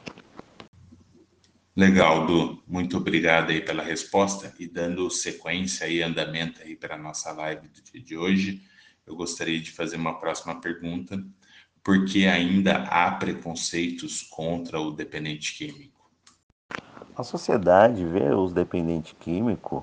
[1.74, 2.62] Legal, Du.
[2.68, 7.66] Muito obrigado aí pela resposta e dando sequência e andamento aí para a nossa live
[7.68, 8.62] do dia de hoje,
[9.06, 11.18] eu gostaria de fazer uma próxima pergunta
[11.82, 16.10] porque ainda há preconceitos contra o dependente químico?
[17.16, 19.82] A sociedade vê os dependentes químicos.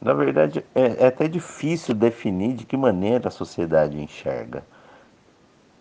[0.00, 4.64] Na verdade, é, é até difícil definir de que maneira a sociedade enxerga.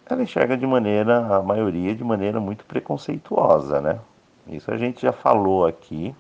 [0.10, 4.00] Ela enxerga de maneira, a maioria, de maneira muito preconceituosa, né?
[4.48, 6.16] Isso a gente já falou aqui.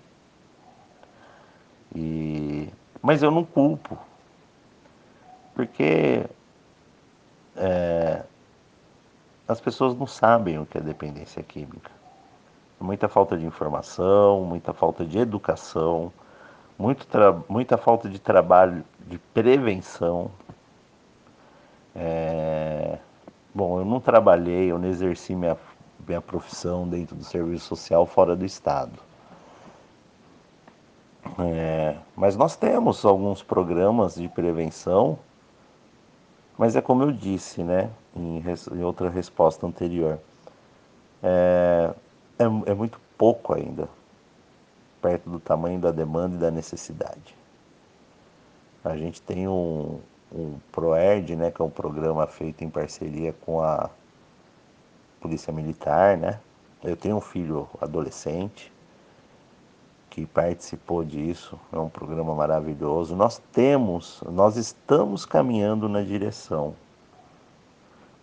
[1.95, 2.69] E...
[3.01, 3.97] Mas eu não culpo.
[5.55, 6.25] Porque
[7.55, 8.23] é,
[9.47, 11.89] as pessoas não sabem o que é dependência química.
[12.79, 16.11] Muita falta de informação, muita falta de educação,
[16.77, 17.07] muito
[17.49, 20.29] muita falta de trabalho de prevenção.
[21.95, 22.99] É,
[23.57, 25.57] bom, eu não trabalhei, eu não exerci minha,
[26.07, 28.99] minha profissão dentro do serviço social fora do estado.
[31.39, 35.17] É, mas nós temos alguns programas de prevenção,
[36.55, 38.43] mas é como eu disse, né, em,
[38.73, 40.19] em outra resposta anterior,
[41.23, 41.95] é,
[42.37, 43.89] é, é muito pouco ainda,
[45.01, 47.35] perto do tamanho da demanda e da necessidade.
[48.83, 49.99] A gente tem um,
[50.31, 53.89] um ProERD, né, que é um programa feito em parceria com a
[55.21, 56.39] Polícia Militar, né?
[56.83, 58.71] Eu tenho um filho adolescente
[60.09, 63.15] que participou disso, é um programa maravilhoso.
[63.15, 66.75] Nós temos, nós estamos caminhando na direção,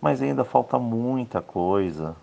[0.01, 2.15] mas ainda falta muita coisa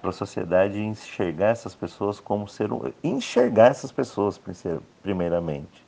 [0.00, 2.68] para a sociedade enxergar essas pessoas como ser
[3.02, 4.40] enxergar essas pessoas
[5.02, 5.84] primeiramente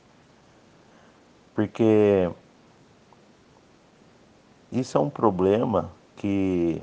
[1.57, 2.29] porque
[4.71, 6.81] isso é um problema que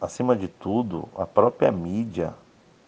[0.00, 2.34] acima de tudo a própria mídia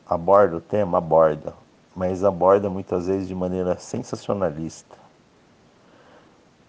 [0.08, 1.54] aborda o tema aborda
[1.94, 4.96] mas aborda muitas vezes de maneira sensacionalista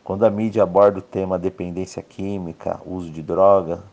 [0.03, 3.84] quando a mídia aborda o tema dependência química uso de droga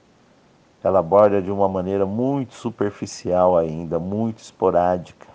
[0.85, 5.27] ela aborda de uma maneira muito superficial ainda, muito esporádica.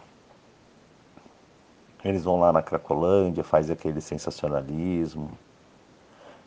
[2.05, 5.31] Eles vão lá na Cracolândia, faz aquele sensacionalismo.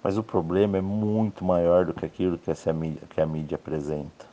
[0.02, 3.54] Mas o problema é muito maior do que aquilo que, essa mídia, que a mídia
[3.54, 4.26] apresenta.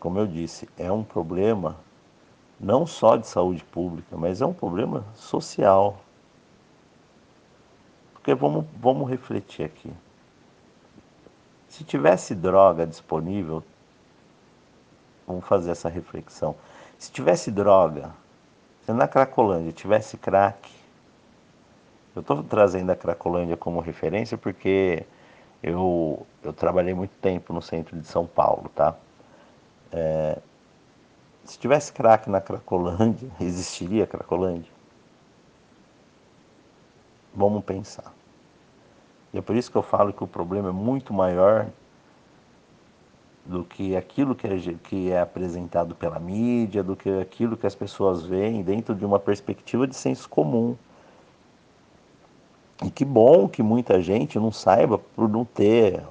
[0.00, 1.76] Como eu disse, é um problema
[2.58, 6.00] não só de saúde pública, mas é um problema social.
[8.12, 9.92] Porque vamos, vamos refletir aqui.
[11.68, 13.62] Se tivesse droga disponível,
[15.26, 16.56] vamos fazer essa reflexão.
[16.98, 18.10] Se tivesse droga,
[18.84, 20.68] se na Cracolândia tivesse crack,
[22.18, 25.04] eu estou trazendo a Cracolândia como referência porque
[25.62, 28.96] eu, eu trabalhei muito tempo no centro de São Paulo, tá?
[29.92, 30.38] É,
[31.44, 34.70] se tivesse crack na Cracolândia, existiria Cracolândia?
[37.34, 38.12] Vamos pensar.
[39.32, 41.68] E é por isso que eu falo que o problema é muito maior
[43.46, 47.74] do que aquilo que é, que é apresentado pela mídia, do que aquilo que as
[47.76, 50.76] pessoas veem dentro de uma perspectiva de senso comum.
[52.84, 56.02] E que bom que muita gente não saiba por não ter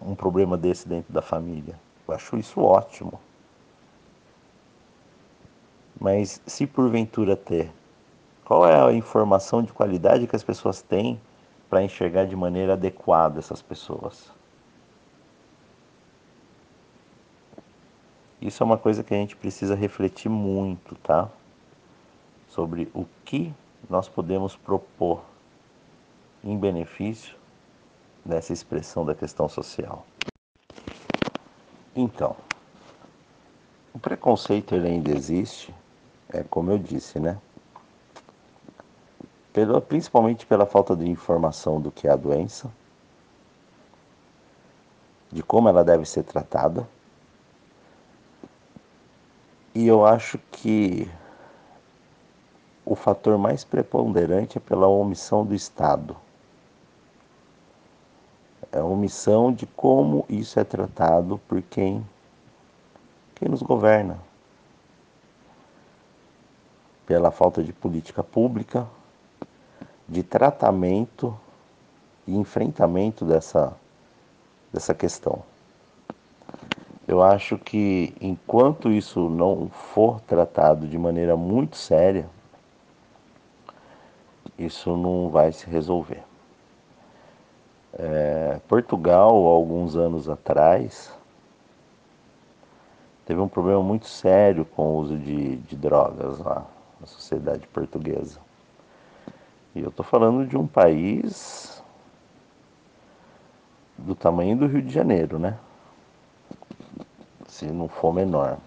[0.00, 1.78] um problema desse dentro da família.
[2.06, 3.20] Eu acho isso ótimo.
[6.00, 7.72] Mas se porventura ter,
[8.44, 11.20] qual é a informação de qualidade que as pessoas têm
[11.68, 14.30] para enxergar de maneira adequada essas pessoas.
[18.40, 21.28] Isso é uma coisa que a gente precisa refletir muito, tá?
[22.48, 23.52] Sobre o que
[23.90, 25.22] nós podemos propor
[26.46, 27.36] em benefício
[28.24, 30.06] dessa expressão da questão social.
[31.94, 32.36] Então,
[33.92, 35.74] o preconceito ele ainda existe,
[36.28, 37.38] é como eu disse, né?
[39.56, 42.70] pela, principalmente pela falta de informação do que é a doença,
[45.32, 46.86] de como ela deve ser tratada.
[49.74, 51.10] E eu acho que
[52.84, 56.14] o fator mais preponderante é pela omissão do Estado.
[58.76, 62.06] É omissão de como isso é tratado por quem,
[63.34, 64.18] quem nos governa.
[67.06, 68.86] Pela falta de política pública,
[70.06, 71.34] de tratamento
[72.26, 73.74] e enfrentamento dessa,
[74.70, 75.42] dessa questão.
[77.08, 82.28] Eu acho que enquanto isso não for tratado de maneira muito séria,
[84.58, 86.25] isso não vai se resolver.
[87.98, 91.10] É, Portugal, alguns anos atrás,
[93.24, 96.66] teve um problema muito sério com o uso de, de drogas lá
[97.00, 98.38] na sociedade portuguesa.
[99.74, 101.82] E eu estou falando de um país
[103.96, 105.58] do tamanho do Rio de Janeiro, né?
[107.48, 108.58] Se não for menor.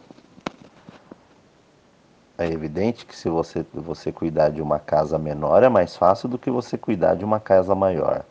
[2.36, 6.40] É evidente que se você, você cuidar de uma casa menor é mais fácil do
[6.40, 8.24] que você cuidar de uma casa maior.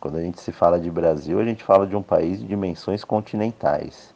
[0.00, 3.04] Quando a gente se fala de Brasil, a gente fala de um país de dimensões
[3.04, 4.14] continentais.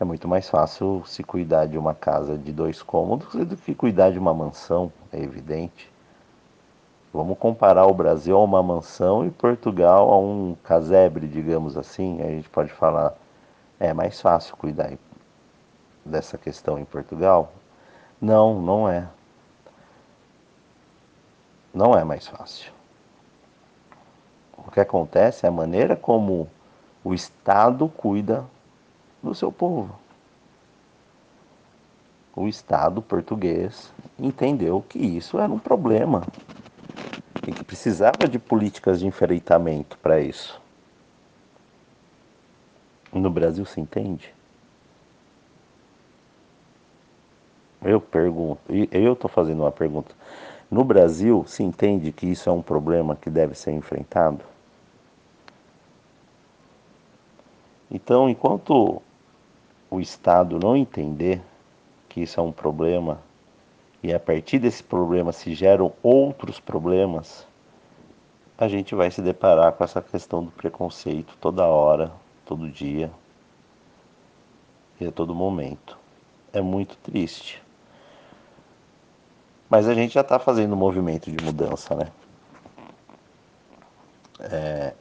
[0.00, 4.10] É muito mais fácil se cuidar de uma casa de dois cômodos do que cuidar
[4.10, 5.92] de uma mansão, é evidente.
[7.12, 12.20] Vamos comparar o Brasil a uma mansão e Portugal a um casebre, digamos assim.
[12.20, 13.14] A gente pode falar,
[13.78, 14.92] é mais fácil cuidar
[16.04, 17.52] dessa questão em Portugal?
[18.20, 19.06] Não, não é.
[21.72, 22.72] Não é mais fácil.
[24.56, 26.48] O que acontece é a maneira como
[27.02, 28.44] o Estado cuida
[29.22, 29.98] do seu povo.
[32.36, 36.22] O Estado português entendeu que isso era um problema
[37.46, 40.60] e que precisava de políticas de enfrentamento para isso.
[43.12, 44.34] No Brasil se entende?
[47.84, 50.14] Eu pergunto, eu estou fazendo uma pergunta.
[50.74, 54.40] No Brasil, se entende que isso é um problema que deve ser enfrentado?
[57.88, 59.00] Então, enquanto
[59.88, 61.40] o Estado não entender
[62.08, 63.20] que isso é um problema,
[64.02, 67.46] e a partir desse problema se geram outros problemas,
[68.58, 72.10] a gente vai se deparar com essa questão do preconceito toda hora,
[72.44, 73.12] todo dia
[75.00, 75.96] e a todo momento.
[76.52, 77.63] É muito triste.
[79.74, 82.06] Mas a gente já está fazendo um movimento de mudança, né?
[84.38, 84.94] É,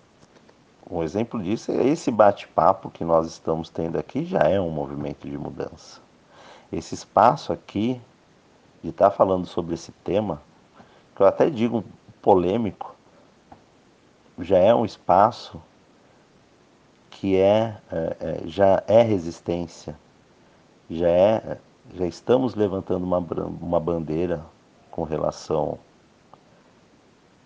[0.90, 5.30] um exemplo disso é esse bate-papo que nós estamos tendo aqui já é um movimento
[5.30, 6.02] de mudança.
[6.72, 8.02] Esse espaço aqui
[8.82, 10.42] de estar tá falando sobre esse tema,
[11.16, 11.84] que eu até digo
[12.20, 12.96] polêmico,
[14.40, 15.62] já é um espaço
[17.12, 19.96] que é, é, é já é resistência,
[20.90, 21.60] já é
[21.94, 24.44] já estamos levantando uma, uma bandeira
[24.94, 25.80] com relação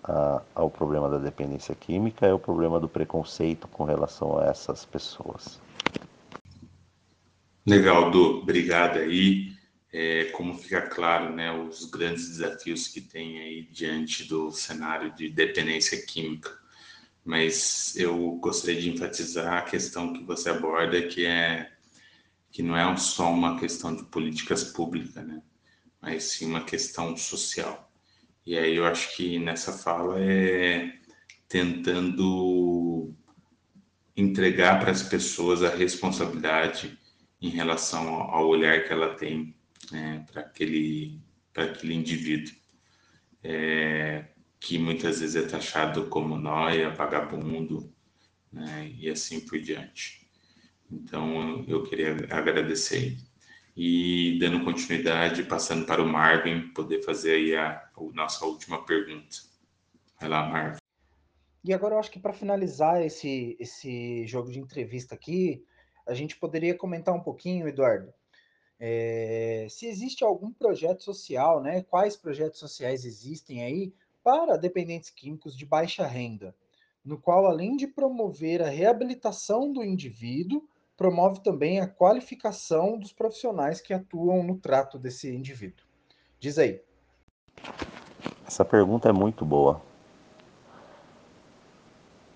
[0.04, 4.84] a, ao problema da dependência química é o problema do preconceito com relação a essas
[4.84, 5.58] pessoas.
[7.66, 9.56] Legal, Du, obrigado aí.
[9.94, 15.30] É, como fica claro, né, os grandes desafios que tem aí diante do cenário de
[15.30, 16.52] dependência química.
[17.24, 21.72] Mas eu gostaria de enfatizar a questão que você aborda, que é
[22.52, 25.42] que não é só uma questão de políticas públicas, né?
[26.02, 27.92] Mas sim uma questão social.
[28.46, 30.94] E aí eu acho que nessa fala é
[31.48, 33.14] tentando
[34.16, 36.98] entregar para as pessoas a responsabilidade
[37.42, 39.56] em relação ao olhar que ela tem
[39.92, 41.22] né, para aquele
[41.54, 42.54] para aquele indivíduo
[43.44, 44.26] é,
[44.60, 47.92] que muitas vezes é taxado como noia, vagabundo
[48.52, 50.28] né, e assim por diante.
[50.92, 53.18] Então eu queria agradecer
[53.78, 59.38] e dando continuidade, passando para o Marvin poder fazer aí a, a nossa última pergunta.
[60.20, 60.80] Vai lá, Marvin.
[61.64, 65.64] E agora eu acho que para finalizar esse, esse jogo de entrevista aqui,
[66.08, 68.12] a gente poderia comentar um pouquinho, Eduardo,
[68.80, 71.84] é, se existe algum projeto social, né?
[71.84, 76.56] Quais projetos sociais existem aí para dependentes químicos de baixa renda,
[77.06, 80.68] no qual, além de promover a reabilitação do indivíduo,
[80.98, 85.86] promove também a qualificação dos profissionais que atuam no trato desse indivíduo.
[86.40, 86.82] Diz aí.
[88.46, 89.80] Essa pergunta é muito boa.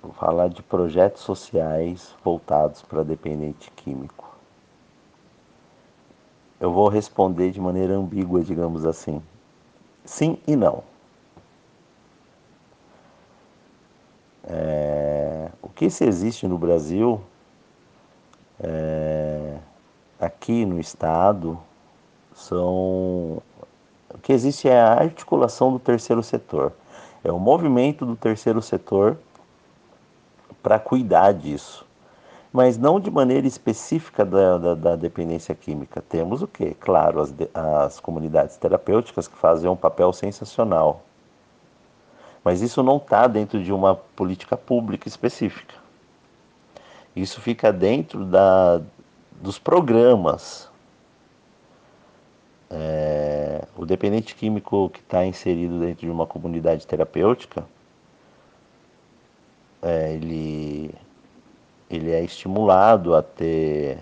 [0.01, 4.35] Vou falar de projetos sociais voltados para dependente químico.
[6.59, 9.21] Eu vou responder de maneira ambígua, digamos assim.
[10.05, 10.83] Sim e não.
[14.43, 15.51] É...
[15.61, 17.21] O que se existe no Brasil
[18.63, 19.57] é,
[20.19, 21.59] aqui no estado
[22.33, 23.41] são
[24.13, 26.73] o que existe é a articulação do terceiro setor,
[27.23, 29.17] é o movimento do terceiro setor
[30.61, 31.85] para cuidar disso,
[32.51, 36.01] mas não de maneira específica da, da, da dependência química.
[36.01, 36.73] Temos o que?
[36.75, 41.01] Claro, as, as comunidades terapêuticas que fazem um papel sensacional,
[42.43, 45.80] mas isso não está dentro de uma política pública específica.
[47.15, 48.81] Isso fica dentro da,
[49.41, 50.69] dos programas.
[52.69, 57.65] É, o dependente químico que está inserido dentro de uma comunidade terapêutica,
[59.81, 60.93] é, ele,
[61.89, 63.99] ele é estimulado a ter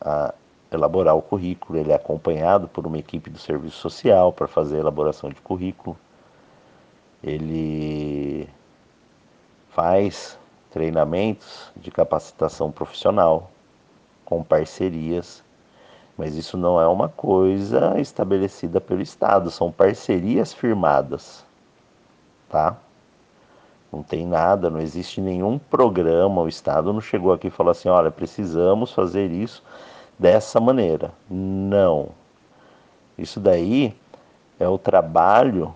[0.00, 0.34] a
[0.72, 4.80] elaborar o currículo, ele é acompanhado por uma equipe do serviço social para fazer a
[4.80, 5.96] elaboração de currículo.
[7.22, 8.48] Ele
[9.70, 10.38] faz
[10.70, 13.50] treinamentos de capacitação profissional,
[14.24, 15.42] com parcerias,
[16.16, 21.44] mas isso não é uma coisa estabelecida pelo Estado, são parcerias firmadas,
[22.48, 22.76] tá?
[23.92, 27.88] Não tem nada, não existe nenhum programa, o Estado não chegou aqui e falou assim:
[27.88, 29.62] olha, precisamos fazer isso
[30.16, 31.10] dessa maneira.
[31.28, 32.10] Não.
[33.18, 33.96] Isso daí
[34.60, 35.74] é o trabalho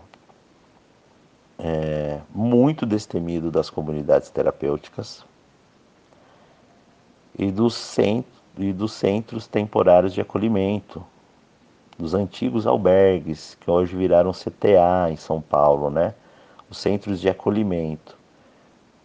[1.59, 5.25] é, muito destemido das comunidades terapêuticas
[7.39, 11.05] e dos, centros, e dos centros temporários de acolhimento,
[11.99, 16.15] dos antigos albergues, que hoje viraram CTA em São Paulo, né?
[16.69, 18.17] os centros de acolhimento.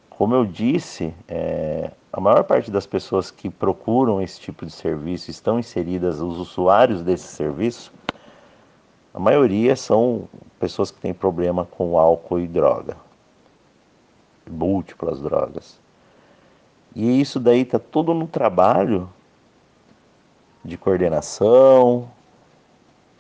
[0.09, 5.29] Como eu disse, é, a maior parte das pessoas que procuram esse tipo de serviço
[5.29, 7.93] estão inseridas, os usuários desse serviço,
[9.19, 12.95] a maioria são pessoas que têm problema com álcool e droga,
[14.49, 15.77] múltiplas drogas.
[16.95, 19.09] E isso daí está tudo no trabalho
[20.63, 22.09] de coordenação,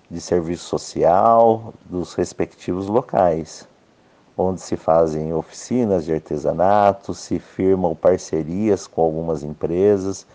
[0.09, 3.67] de serviço social dos respectivos locais
[4.37, 10.25] onde se fazem oficinas de artesanato, se firmam parcerias com algumas empresas.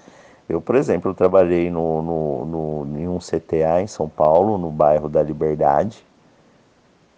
[0.48, 2.44] Eu, por exemplo, trabalhei no, no,
[2.84, 6.04] no, em um CTA em São Paulo, no bairro da Liberdade,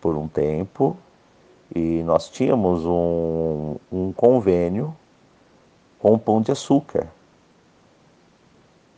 [0.01, 0.97] por um tempo,
[1.75, 4.95] e nós tínhamos um, um convênio
[5.99, 7.09] com o Pão de Açúcar.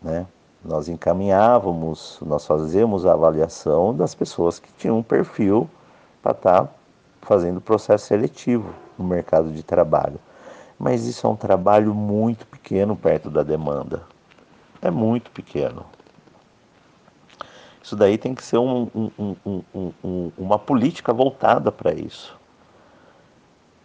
[0.02, 0.26] Né?
[0.62, 5.68] Nós encaminhávamos, nós fazíamos a avaliação das pessoas que tinham um perfil
[6.22, 6.68] para estar tá
[7.22, 10.20] fazendo processo seletivo no mercado de trabalho.
[10.78, 14.02] Mas isso é um trabalho muito pequeno perto da demanda.
[14.80, 15.84] É muito pequeno.
[17.82, 19.62] Isso daí tem que ser um, um,
[20.04, 22.36] um, uma política voltada para isso.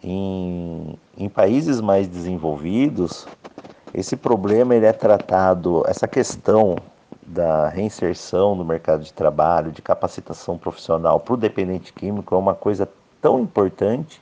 [0.02, 3.26] Em, em países mais desenvolvidos,
[3.94, 6.76] esse problema ele é tratado, essa questão
[7.26, 12.54] da reinserção no mercado de trabalho, de capacitação profissional para o dependente químico é uma
[12.54, 12.86] coisa
[13.22, 14.20] tão importante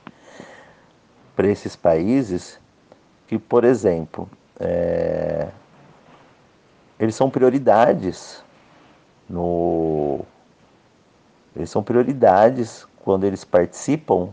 [1.35, 2.57] para esses países
[3.27, 5.49] que, por exemplo, é,
[7.03, 8.41] eles são prioridades
[9.29, 10.21] no
[11.53, 14.29] eles são prioridades quando eles participam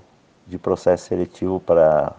[0.46, 2.14] de processo seletivo para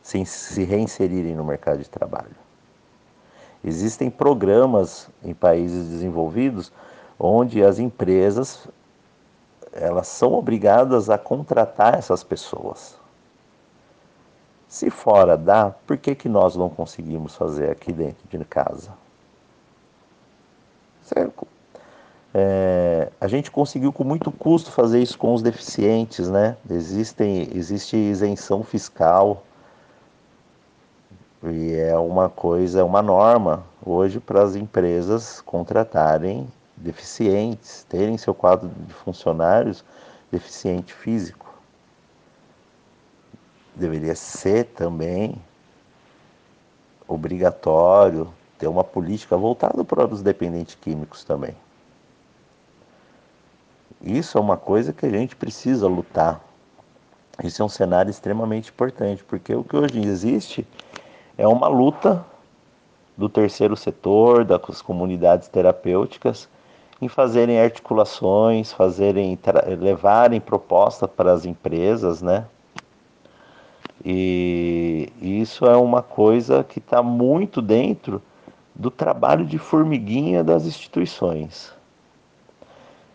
[0.00, 2.36] se, se reinserirem no mercado de trabalho.
[3.62, 6.72] Existem programas em países desenvolvidos
[7.18, 8.66] onde as empresas
[9.72, 12.96] elas são obrigadas a contratar essas pessoas.
[14.68, 18.90] Se fora dá, por que, que nós não conseguimos fazer aqui dentro de casa?
[21.08, 21.46] Certo?
[22.34, 26.54] É, a gente conseguiu com muito custo fazer isso com os deficientes, né?
[26.70, 29.42] Existem, existe isenção fiscal
[31.42, 36.46] e é uma coisa, é uma norma hoje para as empresas contratarem
[36.76, 39.82] deficientes, terem seu quadro de funcionários
[40.30, 41.46] deficiente físico.
[43.74, 45.40] Deveria ser também
[47.06, 51.54] obrigatório ter uma política voltada para os dependentes químicos também.
[54.02, 56.40] Isso é uma coisa que a gente precisa lutar.
[57.42, 60.66] Isso é um cenário extremamente importante, porque o que hoje existe
[61.36, 62.24] é uma luta
[63.16, 66.48] do terceiro setor, das comunidades terapêuticas,
[67.00, 69.38] em fazerem articulações, fazerem
[69.78, 72.44] levarem propostas para as empresas, né?
[74.04, 78.22] E isso é uma coisa que está muito dentro
[78.78, 81.76] do trabalho de formiguinha das instituições.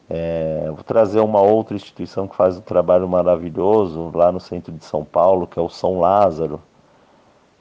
[0.09, 4.84] É, vou trazer uma outra instituição que faz um trabalho maravilhoso lá no centro de
[4.84, 6.61] São Paulo, que é o São Lázaro.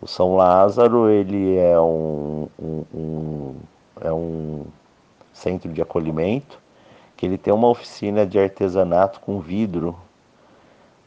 [0.01, 3.57] O São Lázaro ele é um, um, um
[4.01, 4.65] é um
[5.33, 6.59] centro de acolhimento,
[7.17, 9.97] que ele tem uma oficina de artesanato com vidro.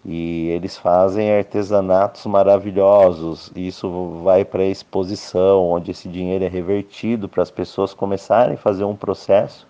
[0.06, 3.52] E eles fazem artesanatos maravilhosos.
[3.56, 8.58] Isso vai para a exposição, onde esse dinheiro é revertido para as pessoas começarem a
[8.58, 9.68] fazer um processo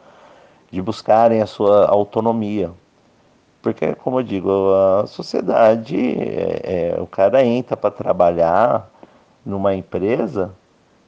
[0.70, 2.72] de buscarem a sua autonomia.
[3.62, 8.92] Porque, como eu digo, a sociedade, é, é, o cara entra para trabalhar
[9.46, 10.54] numa empresa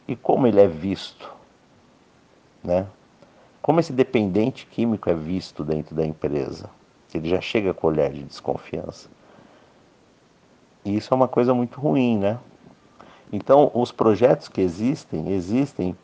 [0.08, 1.30] e como ele é visto,
[2.64, 2.88] né?
[3.62, 6.70] como esse dependente químico é visto dentro da empresa.
[7.14, 9.10] Ele já chega com olhar de desconfiança.
[10.88, 12.40] E isso é uma coisa muito ruim, né?
[13.30, 15.98] Então, os projetos que existem, existem,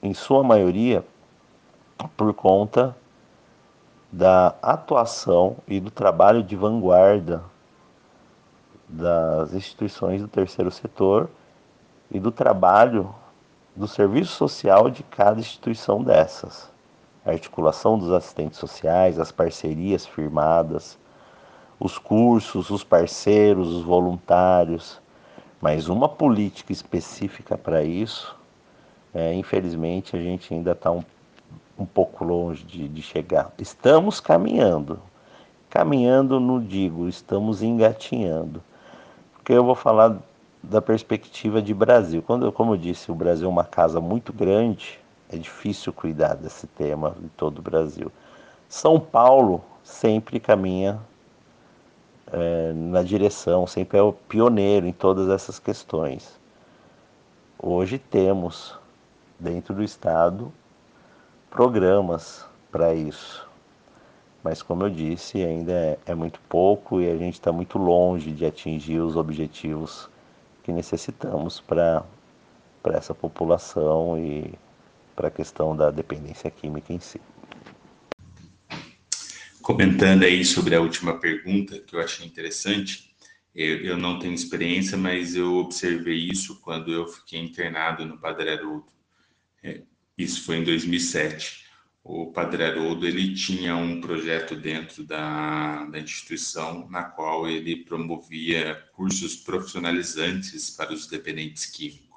[0.00, 1.04] em sua maioria,
[2.16, 2.96] por conta
[4.12, 7.42] da atuação e do trabalho de vanguarda
[8.88, 11.28] das instituições do terceiro setor
[12.12, 13.12] e do trabalho
[13.74, 16.70] do serviço social de cada instituição dessas.
[17.26, 20.96] A articulação dos assistentes sociais, as parcerias firmadas,
[21.80, 25.00] os cursos, os parceiros, os voluntários,
[25.62, 28.36] mas uma política específica para isso,
[29.14, 31.02] é, infelizmente, a gente ainda está um,
[31.78, 33.50] um pouco longe de, de chegar.
[33.58, 35.00] Estamos caminhando,
[35.70, 38.62] caminhando, não digo, estamos engatinhando.
[39.32, 40.18] Porque eu vou falar
[40.62, 42.22] da perspectiva de Brasil.
[42.22, 45.00] Quando, como eu disse, o Brasil é uma casa muito grande,
[45.30, 48.12] é difícil cuidar desse tema em todo o Brasil.
[48.68, 51.00] São Paulo sempre caminha
[52.32, 56.38] é, na direção, sempre é o pioneiro em todas essas questões.
[57.58, 58.78] Hoje temos,
[59.38, 60.52] dentro do Estado,
[61.50, 63.46] programas para isso.
[64.42, 68.32] Mas, como eu disse, ainda é, é muito pouco e a gente está muito longe
[68.32, 70.08] de atingir os objetivos
[70.62, 72.04] que necessitamos para
[72.84, 74.54] essa população e
[75.14, 77.20] para a questão da dependência química em si.
[79.62, 83.14] Comentando aí sobre a última pergunta, que eu achei interessante,
[83.54, 88.50] eu, eu não tenho experiência, mas eu observei isso quando eu fiquei internado no Padre
[88.50, 88.86] Haroldo.
[89.62, 89.82] É,
[90.16, 91.66] isso foi em 2007.
[92.02, 98.82] O Padre Haroldo ele tinha um projeto dentro da, da instituição na qual ele promovia
[98.94, 102.08] cursos profissionalizantes para os dependentes químicos.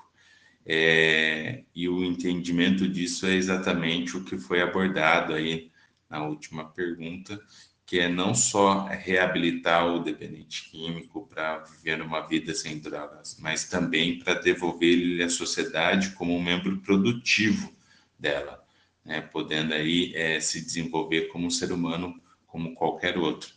[0.65, 5.72] É, e o entendimento disso é exatamente o que foi abordado aí
[6.13, 7.41] na última pergunta,
[7.87, 13.67] que é não só reabilitar o dependente químico para viver uma vida sem drogas, mas
[13.67, 17.73] também para devolver ele à sociedade como um membro produtivo
[18.17, 18.63] dela,
[19.03, 19.21] né?
[19.21, 23.51] podendo aí é, se desenvolver como um ser humano como qualquer outro.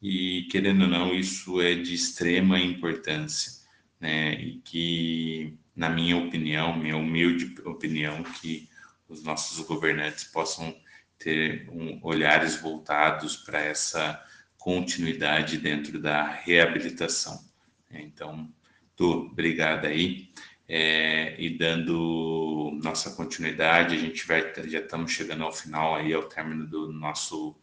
[0.00, 3.52] E querendo ou não, isso é de extrema importância,
[3.98, 4.34] né?
[4.34, 8.68] E que, na minha opinião, minha humilde opinião, que
[9.08, 10.74] os nossos governantes possam
[11.22, 14.22] ter um, olhares voltados para essa
[14.58, 17.44] continuidade dentro da reabilitação.
[17.90, 18.48] Então,
[18.96, 20.32] Tu, obrigado aí.
[20.68, 26.22] É, e dando nossa continuidade, a gente vai, já estamos chegando ao final aí, ao
[26.24, 27.54] término do nosso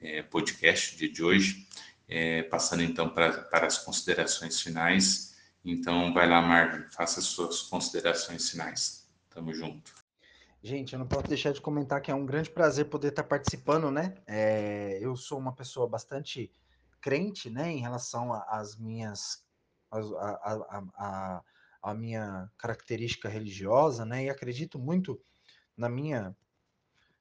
[0.00, 1.66] é, podcast de hoje,
[2.08, 5.36] é, passando então pra, para as considerações finais.
[5.64, 9.08] Então, vai lá, Marvin, faça as suas considerações finais.
[9.30, 10.03] Tamo junto.
[10.64, 13.90] Gente, eu não posso deixar de comentar que é um grande prazer poder estar participando,
[13.90, 14.14] né?
[14.26, 16.50] É, eu sou uma pessoa bastante
[17.02, 19.44] crente, né, em relação às minhas,
[19.90, 21.42] a, a, a,
[21.82, 24.24] a, minha característica religiosa, né?
[24.24, 25.20] E acredito muito
[25.76, 26.34] na minha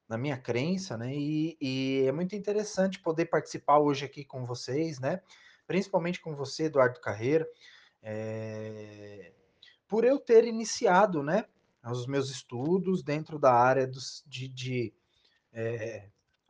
[0.08, 1.14] na minha crença, né?
[1.14, 5.22] E, e, é muito interessante poder participar hoje aqui com vocês, né?
[5.68, 7.46] Principalmente com você, Eduardo Carreira,
[8.02, 9.34] é,
[9.86, 11.44] por eu ter iniciado, né?
[11.92, 14.94] Os meus estudos dentro da área dos, de, de
[15.52, 16.08] é,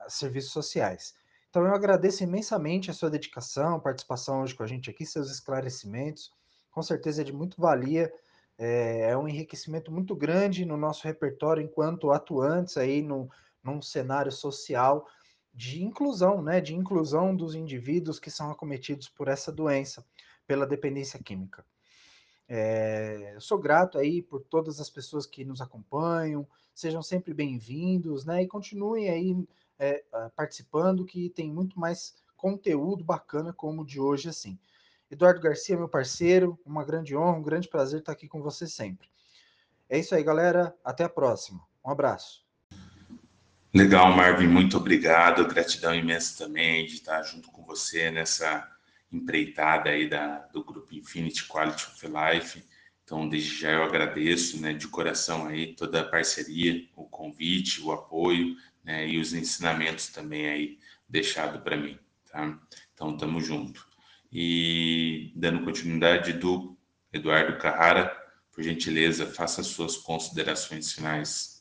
[0.07, 1.15] serviços sociais.
[1.49, 6.31] Então, eu agradeço imensamente a sua dedicação, participação hoje com a gente aqui, seus esclarecimentos.
[6.71, 8.11] Com certeza é de muito valia,
[8.57, 13.29] é, é um enriquecimento muito grande no nosso repertório enquanto atuantes aí no,
[13.63, 15.07] num cenário social
[15.53, 20.03] de inclusão, né, de inclusão dos indivíduos que são acometidos por essa doença,
[20.47, 21.63] pela dependência química.
[22.55, 28.43] É, sou grato aí por todas as pessoas que nos acompanham, sejam sempre bem-vindos, né?
[28.43, 29.35] E continuem aí
[29.79, 30.03] é,
[30.35, 34.59] participando, que tem muito mais conteúdo bacana como o de hoje, assim.
[35.09, 39.07] Eduardo Garcia, meu parceiro, uma grande honra, um grande prazer estar aqui com você sempre.
[39.89, 40.75] É isso aí, galera.
[40.83, 41.59] Até a próxima.
[41.83, 42.45] Um abraço.
[43.73, 45.47] Legal, Marvin, muito obrigado.
[45.47, 48.72] Gratidão imensa também de estar junto com você nessa
[49.13, 52.63] empreitada aí da, do grupo Infinity Quality of Life.
[53.03, 57.91] Então, desde já eu agradeço, né, de coração aí toda a parceria, o convite, o
[57.91, 61.99] apoio, né, e os ensinamentos também aí deixado para mim,
[62.31, 62.59] tá?
[62.93, 63.85] Então, tamo junto.
[64.31, 66.75] E dando continuidade do
[67.11, 68.15] Eduardo Carrara,
[68.51, 71.53] por gentileza, faça as suas considerações finais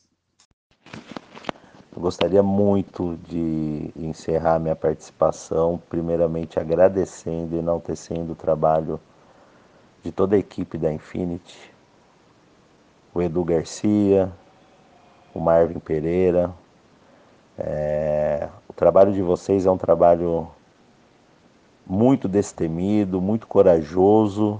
[1.95, 8.99] eu gostaria muito de encerrar minha participação, primeiramente agradecendo e enaltecendo o trabalho
[10.01, 11.71] de toda a equipe da Infinity,
[13.13, 14.31] o Edu Garcia,
[15.35, 16.51] o Marvin Pereira.
[17.59, 20.47] É, o trabalho de vocês é um trabalho
[21.85, 24.59] muito destemido, muito corajoso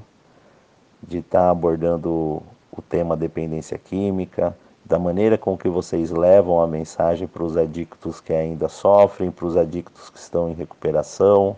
[1.01, 4.55] de estar abordando o tema dependência química
[4.85, 9.45] da maneira com que vocês levam a mensagem para os adictos que ainda sofrem, para
[9.45, 11.55] os adictos que estão em recuperação.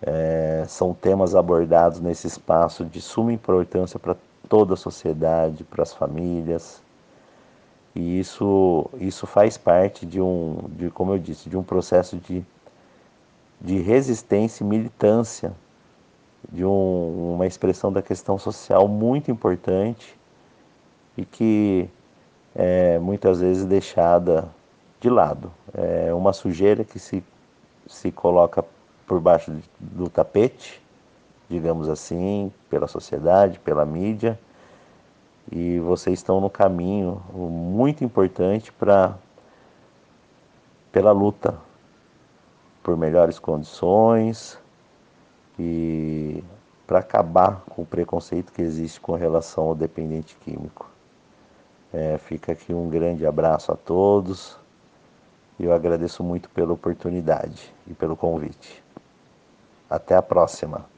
[0.00, 4.16] É, são temas abordados nesse espaço de suma importância para
[4.48, 6.80] toda a sociedade, para as famílias.
[7.96, 12.44] E isso, isso faz parte de um, de, como eu disse, de um processo de,
[13.60, 15.52] de resistência e militância,
[16.52, 20.17] de um, uma expressão da questão social muito importante
[21.18, 21.90] e que
[22.54, 24.48] é muitas vezes deixada
[25.00, 25.52] de lado.
[25.74, 27.24] É uma sujeira que se,
[27.88, 28.64] se coloca
[29.04, 30.80] por baixo do tapete,
[31.50, 34.38] digamos assim, pela sociedade, pela mídia,
[35.50, 39.16] e vocês estão no caminho muito importante para
[40.92, 41.54] pela luta
[42.82, 44.58] por melhores condições
[45.58, 46.42] e
[46.86, 50.97] para acabar com o preconceito que existe com relação ao dependente químico.
[51.92, 54.58] É, fica aqui um grande abraço a todos
[55.58, 58.82] eu agradeço muito pela oportunidade e pelo convite.
[59.90, 60.88] Até a próxima.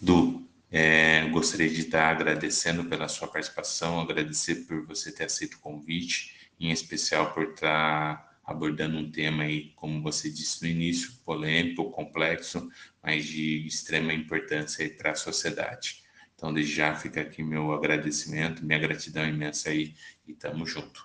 [0.00, 5.60] Du, é, gostaria de estar agradecendo pela sua participação, agradecer por você ter aceito o
[5.60, 11.90] convite, em especial por estar abordando um tema aí, como você disse no início, polêmico,
[11.90, 12.70] complexo,
[13.02, 16.02] mas de extrema importância para a sociedade.
[16.38, 19.92] Então, desde já fica aqui meu agradecimento, minha gratidão imensa aí
[20.24, 21.04] e tamo junto.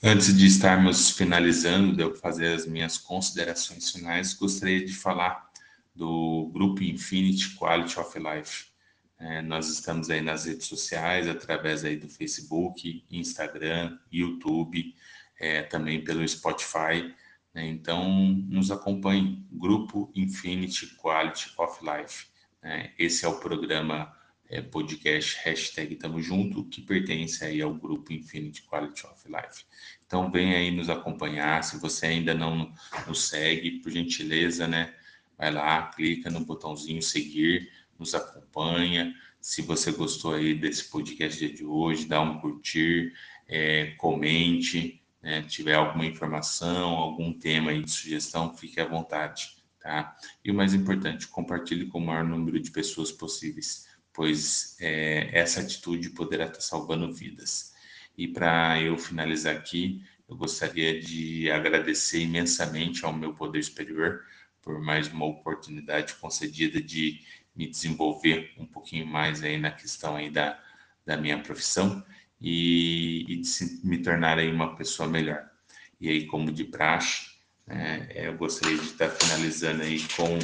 [0.00, 5.50] Antes de estarmos finalizando, de eu fazer as minhas considerações finais, gostaria de falar
[5.92, 8.66] do grupo Infinity Quality of Life.
[9.18, 14.94] É, nós estamos aí nas redes sociais, através aí do Facebook, Instagram, YouTube,
[15.40, 17.12] é, também pelo Spotify.
[17.52, 17.66] Né?
[17.66, 22.29] Então, nos acompanhe, Grupo Infinity Quality of Life.
[22.62, 22.92] Né?
[22.98, 24.14] Esse é o programa
[24.48, 29.64] é, podcast hashtag Tamo Junto, que pertence aí ao grupo Infinity Quality of Life.
[30.04, 32.72] Então vem aí nos acompanhar, se você ainda não
[33.06, 34.94] nos segue, por gentileza, né?
[35.38, 39.14] Vai lá, clica no botãozinho seguir, nos acompanha.
[39.40, 43.12] Se você gostou aí desse podcast de hoje, dá um curtir,
[43.48, 45.42] é, comente, né?
[45.42, 50.16] tiver alguma informação, algum tema aí de sugestão, fique à vontade, tá?
[50.44, 55.60] E o mais importante, compartilhe com o maior número de pessoas possíveis pois é, essa
[55.60, 57.72] atitude poderá estar salvando vidas.
[58.16, 64.22] E para eu finalizar aqui, eu gostaria de agradecer imensamente ao meu poder superior
[64.62, 67.20] por mais uma oportunidade concedida de
[67.56, 70.62] me desenvolver um pouquinho mais aí na questão aí da,
[71.04, 72.04] da minha profissão
[72.40, 75.48] e, e de se, me tornar aí uma pessoa melhor.
[76.00, 77.29] E aí, como de praxe,
[77.70, 80.38] né, eu gostaria de estar finalizando aí com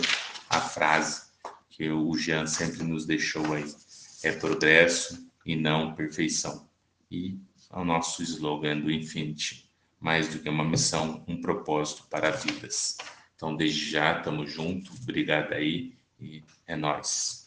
[0.49, 1.23] a frase
[1.69, 3.67] que o Jean sempre nos deixou aí.
[4.23, 6.69] É progresso e não perfeição.
[7.11, 7.39] E
[7.71, 9.69] é o nosso slogan do Infinity,
[10.01, 12.97] mais do que uma missão, um propósito para vidas.
[13.35, 17.47] Então, desde já, estamos juntos, obrigado aí e é nós.